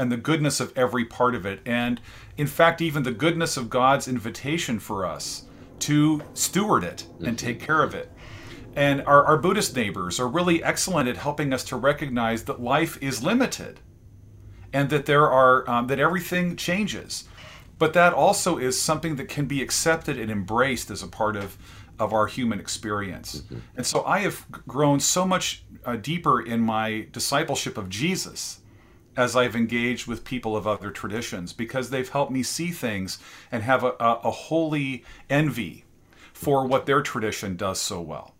and 0.00 0.10
the 0.10 0.16
goodness 0.16 0.60
of 0.60 0.72
every 0.76 1.04
part 1.04 1.34
of 1.34 1.44
it. 1.44 1.60
And 1.66 2.00
in 2.38 2.46
fact, 2.46 2.80
even 2.80 3.02
the 3.02 3.12
goodness 3.12 3.58
of 3.58 3.68
God's 3.68 4.08
invitation 4.08 4.78
for 4.78 5.04
us 5.04 5.44
to 5.80 6.22
steward 6.32 6.84
it 6.84 7.06
and 7.22 7.38
take 7.38 7.58
mm-hmm. 7.58 7.66
care 7.66 7.82
of 7.82 7.94
it. 7.94 8.10
And 8.74 9.02
our, 9.02 9.22
our 9.24 9.36
Buddhist 9.36 9.76
neighbors 9.76 10.18
are 10.18 10.26
really 10.26 10.64
excellent 10.64 11.06
at 11.08 11.18
helping 11.18 11.52
us 11.52 11.64
to 11.64 11.76
recognize 11.76 12.44
that 12.44 12.62
life 12.62 12.96
is 13.02 13.22
limited 13.22 13.80
and 14.72 14.88
that 14.88 15.04
there 15.04 15.28
are 15.30 15.68
um, 15.68 15.86
that 15.88 15.98
everything 15.98 16.56
changes. 16.56 17.24
But 17.78 17.92
that 17.92 18.14
also 18.14 18.56
is 18.56 18.80
something 18.80 19.16
that 19.16 19.28
can 19.28 19.44
be 19.44 19.60
accepted 19.60 20.18
and 20.18 20.30
embraced 20.30 20.90
as 20.90 21.02
a 21.02 21.08
part 21.08 21.36
of 21.36 21.58
of 21.98 22.14
our 22.14 22.26
human 22.26 22.58
experience. 22.58 23.42
Mm-hmm. 23.42 23.58
And 23.76 23.86
so 23.86 24.02
I 24.04 24.20
have 24.20 24.46
grown 24.66 24.98
so 25.00 25.26
much 25.26 25.64
uh, 25.84 25.96
deeper 25.96 26.40
in 26.40 26.60
my 26.60 27.06
discipleship 27.12 27.76
of 27.76 27.90
Jesus 27.90 28.60
as 29.16 29.36
I've 29.36 29.56
engaged 29.56 30.06
with 30.06 30.24
people 30.24 30.56
of 30.56 30.66
other 30.66 30.90
traditions 30.90 31.52
because 31.52 31.90
they've 31.90 32.08
helped 32.08 32.32
me 32.32 32.42
see 32.42 32.70
things 32.70 33.18
and 33.50 33.62
have 33.62 33.84
a, 33.84 33.94
a, 34.00 34.20
a 34.24 34.30
holy 34.30 35.04
envy 35.28 35.84
for 36.32 36.66
what 36.66 36.86
their 36.86 37.02
tradition 37.02 37.56
does 37.56 37.80
so 37.80 38.00
well. 38.00 38.34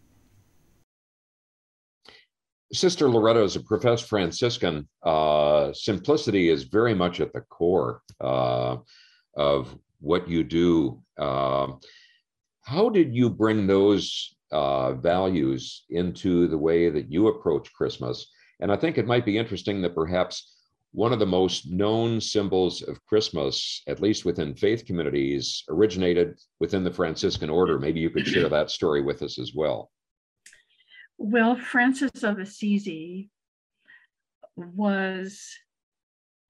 Sister 2.72 3.08
Loretta 3.08 3.42
is 3.42 3.56
a 3.56 3.60
professed 3.60 4.08
Franciscan. 4.08 4.88
Uh, 5.02 5.72
simplicity 5.72 6.48
is 6.50 6.64
very 6.64 6.94
much 6.94 7.20
at 7.20 7.32
the 7.32 7.40
core 7.40 8.02
uh, 8.20 8.76
of 9.36 9.76
what 10.00 10.28
you 10.28 10.44
do. 10.44 11.02
Uh, 11.18 11.66
how 12.62 12.88
did 12.88 13.14
you 13.14 13.28
bring 13.28 13.66
those 13.66 14.36
uh, 14.52 14.92
values 14.94 15.84
into 15.90 16.46
the 16.46 16.58
way 16.58 16.90
that 16.90 17.10
you 17.10 17.26
approach 17.26 17.72
Christmas? 17.72 18.28
And 18.60 18.70
I 18.70 18.76
think 18.76 18.98
it 18.98 19.06
might 19.06 19.24
be 19.24 19.36
interesting 19.36 19.82
that 19.82 19.94
perhaps 19.94 20.59
one 20.92 21.12
of 21.12 21.18
the 21.18 21.26
most 21.26 21.70
known 21.70 22.20
symbols 22.20 22.82
of 22.82 23.04
Christmas, 23.06 23.82
at 23.86 24.00
least 24.00 24.24
within 24.24 24.54
faith 24.54 24.84
communities, 24.84 25.62
originated 25.68 26.38
within 26.58 26.82
the 26.82 26.92
Franciscan 26.92 27.48
order. 27.48 27.78
Maybe 27.78 28.00
you 28.00 28.10
could 28.10 28.26
share 28.26 28.48
that 28.48 28.70
story 28.70 29.00
with 29.02 29.22
us 29.22 29.38
as 29.38 29.52
well. 29.54 29.90
Well, 31.16 31.56
Francis 31.56 32.22
of 32.22 32.38
Assisi 32.38 33.30
was 34.56 35.40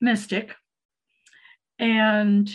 mystic, 0.01 0.55
and 1.79 2.51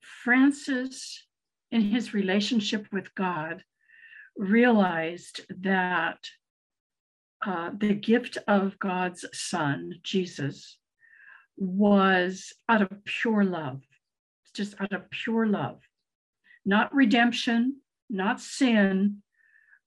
Francis, 0.00 1.24
in 1.70 1.82
his 1.82 2.12
relationship 2.12 2.86
with 2.92 3.14
God, 3.14 3.62
realized 4.36 5.42
that 5.62 6.18
uh, 7.44 7.70
the 7.76 7.94
gift 7.94 8.38
of 8.48 8.78
God's 8.78 9.24
Son, 9.32 9.92
Jesus, 10.02 10.78
was 11.56 12.52
out 12.68 12.82
of 12.82 13.04
pure 13.04 13.44
love, 13.44 13.82
just 14.54 14.74
out 14.80 14.92
of 14.92 15.10
pure 15.10 15.46
love, 15.46 15.80
not 16.64 16.94
redemption, 16.94 17.80
not 18.08 18.40
sin, 18.40 19.22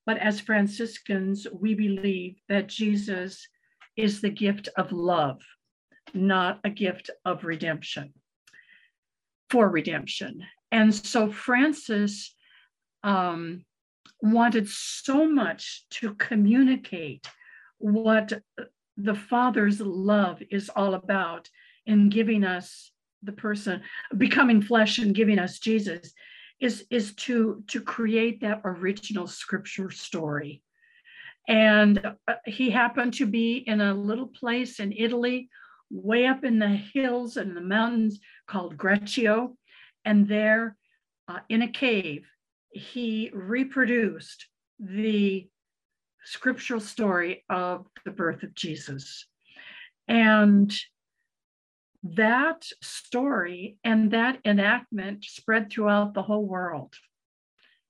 but 0.05 0.17
as 0.17 0.39
Franciscans, 0.39 1.47
we 1.51 1.75
believe 1.75 2.37
that 2.49 2.67
Jesus 2.67 3.47
is 3.95 4.21
the 4.21 4.29
gift 4.29 4.69
of 4.77 4.91
love, 4.91 5.41
not 6.13 6.59
a 6.63 6.69
gift 6.69 7.09
of 7.25 7.43
redemption, 7.43 8.13
for 9.49 9.69
redemption. 9.69 10.43
And 10.71 10.93
so 10.93 11.31
Francis 11.31 12.33
um, 13.03 13.65
wanted 14.21 14.67
so 14.67 15.27
much 15.29 15.85
to 15.91 16.15
communicate 16.15 17.27
what 17.79 18.33
the 18.97 19.15
Father's 19.15 19.81
love 19.81 20.41
is 20.51 20.69
all 20.75 20.93
about 20.93 21.49
in 21.85 22.09
giving 22.09 22.43
us 22.43 22.91
the 23.23 23.31
person, 23.31 23.81
becoming 24.17 24.61
flesh 24.61 24.99
and 24.99 25.15
giving 25.15 25.39
us 25.39 25.59
Jesus, 25.59 26.13
is, 26.59 26.85
is 26.89 27.15
to, 27.15 27.63
to 27.67 27.81
create 27.81 28.41
that 28.41 28.61
original 28.63 29.27
scripture 29.27 29.89
story. 29.89 30.61
And 31.47 32.05
uh, 32.27 32.33
he 32.45 32.69
happened 32.69 33.13
to 33.15 33.25
be 33.25 33.57
in 33.57 33.81
a 33.81 33.93
little 33.93 34.27
place 34.27 34.79
in 34.79 34.93
Italy, 34.93 35.49
way 35.89 36.27
up 36.27 36.43
in 36.43 36.59
the 36.59 36.67
hills 36.67 37.37
and 37.37 37.55
the 37.55 37.61
mountains 37.61 38.19
called 38.47 38.77
Greccio. 38.77 39.55
And 40.05 40.27
there, 40.27 40.77
uh, 41.27 41.39
in 41.49 41.61
a 41.61 41.71
cave, 41.71 42.25
he 42.71 43.31
reproduced 43.33 44.47
the 44.79 45.47
scriptural 46.29 46.79
story 46.79 47.43
of 47.49 47.87
the 48.05 48.11
birth 48.11 48.43
of 48.43 48.53
Jesus. 48.53 49.25
And 50.07 50.71
that 52.03 52.65
story 52.83 53.77
and 53.83 54.11
that 54.11 54.37
enactment 54.45 55.25
spread 55.25 55.71
throughout 55.71 56.13
the 56.13 56.21
whole 56.21 56.45
world. 56.45 56.93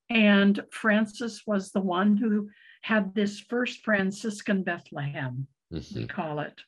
And 0.09 0.63
Francis 0.71 1.41
was 1.45 1.71
the 1.71 1.81
one 1.81 2.15
who 2.15 2.49
had 2.81 3.13
this 3.13 3.41
first 3.41 3.83
Franciscan 3.83 4.63
Bethlehem, 4.63 5.47
mm-hmm. 5.71 5.99
we 5.99 6.07
call 6.07 6.39
it. 6.39 6.61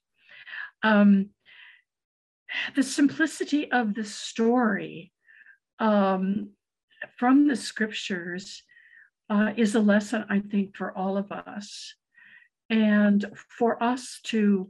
Um, 0.84 1.29
the 2.75 2.84
simplicity 2.84 3.71
of 3.71 3.95
the 3.95 4.03
story 4.03 5.13
um, 5.79 6.49
from 7.17 7.47
the 7.47 7.55
scriptures 7.55 8.63
uh, 9.32 9.54
is 9.56 9.76
a 9.76 9.80
lesson, 9.80 10.26
I 10.30 10.39
think, 10.39 10.76
for 10.76 10.96
all 10.96 11.15
of 11.17 11.32
us. 11.32 11.96
And 12.70 13.26
for 13.58 13.82
us 13.82 14.20
to 14.26 14.70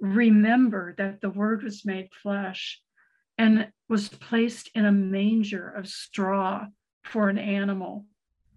remember 0.00 0.94
that 0.98 1.22
the 1.22 1.30
Word 1.30 1.62
was 1.62 1.86
made 1.86 2.10
flesh 2.22 2.82
and 3.38 3.68
was 3.88 4.10
placed 4.10 4.70
in 4.74 4.84
a 4.84 4.92
manger 4.92 5.68
of 5.68 5.88
straw 5.88 6.66
for 7.04 7.30
an 7.30 7.38
animal. 7.38 8.04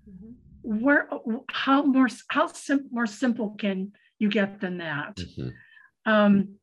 Mm-hmm. 0.09 0.83
Where, 0.83 1.07
how 1.49 1.83
more, 1.83 2.09
how 2.27 2.47
sim- 2.47 2.89
more 2.91 3.07
simple 3.07 3.51
can 3.51 3.93
you 4.19 4.29
get 4.29 4.59
than 4.59 4.79
that? 4.79 5.15
Mm-hmm. 5.15 6.11
Um, 6.11 6.55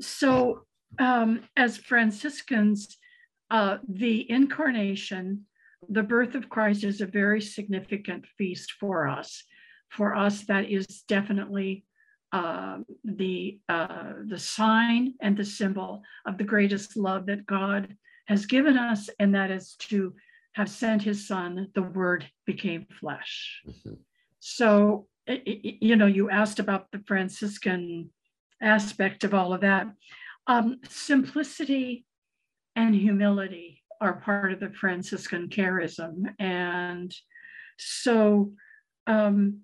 so, 0.00 0.64
um, 1.00 1.40
as 1.56 1.76
Franciscans, 1.76 2.96
uh, 3.50 3.78
the 3.88 4.30
incarnation 4.30 5.46
the 5.88 6.02
birth 6.02 6.34
of 6.34 6.48
Christ 6.48 6.84
is 6.84 7.00
a 7.00 7.06
very 7.06 7.40
significant 7.40 8.26
feast 8.38 8.72
for 8.72 9.08
us. 9.08 9.44
For 9.90 10.14
us, 10.14 10.44
that 10.46 10.70
is 10.70 10.86
definitely 11.08 11.84
uh, 12.32 12.78
the 13.04 13.60
uh, 13.68 14.14
the 14.26 14.38
sign 14.38 15.14
and 15.20 15.36
the 15.36 15.44
symbol 15.44 16.02
of 16.26 16.36
the 16.36 16.44
greatest 16.44 16.96
love 16.96 17.26
that 17.26 17.46
God 17.46 17.96
has 18.26 18.46
given 18.46 18.76
us, 18.76 19.08
and 19.18 19.34
that 19.34 19.50
is 19.50 19.76
to 19.76 20.14
have 20.54 20.68
sent 20.70 21.02
his 21.02 21.26
son, 21.28 21.68
the 21.74 21.82
word 21.82 22.26
became 22.46 22.86
flesh. 23.00 23.62
Mm-hmm. 23.68 23.94
So, 24.40 25.06
you 25.26 25.96
know, 25.96 26.06
you 26.06 26.30
asked 26.30 26.58
about 26.58 26.90
the 26.90 27.02
Franciscan 27.06 28.10
aspect 28.60 29.24
of 29.24 29.34
all 29.34 29.52
of 29.52 29.60
that. 29.60 29.86
Um, 30.46 30.80
simplicity 30.88 32.04
and 32.76 32.94
humility 32.94 33.82
are 34.04 34.20
part 34.20 34.52
of 34.52 34.60
the 34.60 34.68
Franciscan 34.70 35.48
charism. 35.48 36.24
And 36.38 37.14
so, 37.78 38.52
um, 39.06 39.60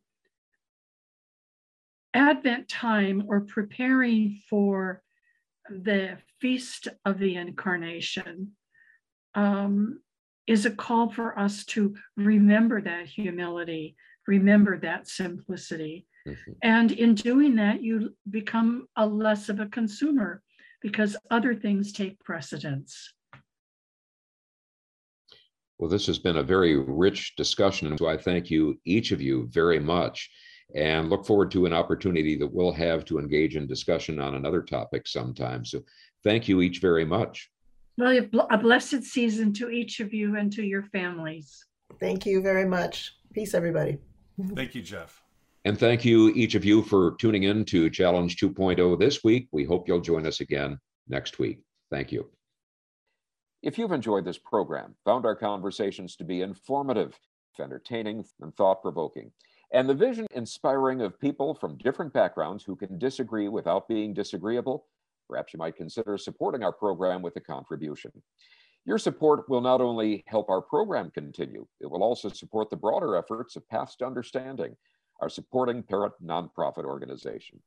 Advent 2.15 2.69
time 2.69 3.25
or 3.29 3.43
preparing 3.43 4.41
for 4.49 5.03
the 5.69 6.17
feast 6.41 6.89
of 7.05 7.19
the 7.19 7.37
incarnation 7.37 8.53
um, 9.35 10.01
is 10.49 10.67
a 10.67 10.71
call 10.71 11.11
for 11.11 11.39
us 11.39 11.65
to 11.67 11.95
remember 12.17 12.81
that 12.81 13.07
humility, 13.07 13.95
remember 14.27 14.79
that 14.79 15.07
simplicity. 15.07 16.07
Mm-hmm. 16.27 16.53
And 16.63 16.91
in 16.91 17.15
doing 17.15 17.55
that, 17.57 17.83
you 17.83 18.17
become 18.29 18.89
a 18.97 19.07
less 19.07 19.49
of 19.49 19.61
a 19.61 19.67
consumer 19.67 20.43
because 20.81 21.17
other 21.31 21.55
things 21.55 21.93
take 21.93 22.19
precedence. 22.25 23.13
Well, 25.81 25.89
this 25.89 26.07
has 26.09 26.19
been 26.19 26.37
a 26.37 26.43
very 26.43 26.77
rich 26.77 27.35
discussion. 27.37 27.89
And 27.89 27.99
so 27.99 28.07
I 28.07 28.19
thank 28.19 28.51
you, 28.51 28.79
each 28.85 29.13
of 29.13 29.23
you, 29.23 29.49
very 29.51 29.81
much, 29.81 30.31
and 30.75 31.09
look 31.09 31.25
forward 31.25 31.51
to 31.53 31.65
an 31.65 31.73
opportunity 31.73 32.37
that 32.37 32.53
we'll 32.53 32.73
have 32.73 33.07
to 33.07 33.19
engage 33.19 33.57
in 33.57 33.67
discussion 33.67 34.21
on 34.21 34.35
another 34.35 34.61
topic 34.61 35.09
sometime. 35.09 35.65
So 35.65 35.81
thank 36.23 36.49
you 36.49 36.61
each 36.61 36.81
very 36.81 37.07
much. 37.07 37.51
Well, 37.97 38.29
a 38.51 38.59
blessed 38.59 39.05
season 39.05 39.55
to 39.55 39.71
each 39.71 40.01
of 40.01 40.13
you 40.13 40.37
and 40.37 40.53
to 40.53 40.63
your 40.63 40.83
families. 40.83 41.65
Thank 41.99 42.27
you 42.27 42.43
very 42.43 42.67
much. 42.67 43.15
Peace, 43.33 43.55
everybody. 43.55 43.97
Thank 44.55 44.75
you, 44.75 44.83
Jeff. 44.83 45.23
And 45.65 45.79
thank 45.79 46.05
you, 46.05 46.29
each 46.35 46.55
of 46.55 46.65
you, 46.65 46.83
for 46.83 47.17
tuning 47.19 47.45
in 47.45 47.65
to 47.67 47.89
Challenge 47.89 48.37
2.0 48.37 48.99
this 48.99 49.25
week. 49.25 49.49
We 49.51 49.65
hope 49.65 49.89
you'll 49.89 50.01
join 50.01 50.27
us 50.27 50.41
again 50.41 50.79
next 51.09 51.39
week. 51.39 51.63
Thank 51.91 52.13
you. 52.13 52.29
If 53.63 53.77
you've 53.77 53.93
enjoyed 53.93 54.25
this 54.25 54.39
program, 54.39 54.95
found 55.05 55.27
our 55.27 55.37
conversations 55.37 56.17
to 56.17 56.25
be 56.25 56.41
informative, 56.41 57.19
entertaining, 57.61 58.25
and 58.41 58.57
thought 58.57 58.81
provoking, 58.81 59.33
and 59.71 59.87
the 59.87 59.95
vision 59.95 60.27
inspiring 60.35 61.03
of 61.03 61.21
people 61.21 61.55
from 61.55 61.77
different 61.77 62.15
backgrounds 62.15 62.65
who 62.65 62.75
can 62.75 62.99
disagree 62.99 63.49
without 63.49 63.87
being 63.87 64.15
disagreeable, 64.15 64.87
perhaps 65.29 65.53
you 65.53 65.59
might 65.59 65.77
consider 65.77 66.17
supporting 66.17 66.63
our 66.63 66.73
program 66.73 67.21
with 67.21 67.37
a 67.37 67.41
contribution. 67.41 68.11
Your 68.87 68.97
support 68.97 69.47
will 69.51 69.61
not 69.61 69.83
only 69.83 70.25
help 70.27 70.49
our 70.49 70.63
program 70.63 71.11
continue, 71.11 71.67
it 71.81 71.87
will 71.87 72.03
also 72.03 72.31
support 72.31 72.71
the 72.71 72.77
broader 72.77 73.15
efforts 73.15 73.57
of 73.57 73.69
Paths 73.69 73.95
to 73.97 74.07
Understanding, 74.07 74.75
our 75.21 75.29
supporting 75.29 75.83
parent 75.83 76.15
nonprofit 76.25 76.85
organization. 76.85 77.61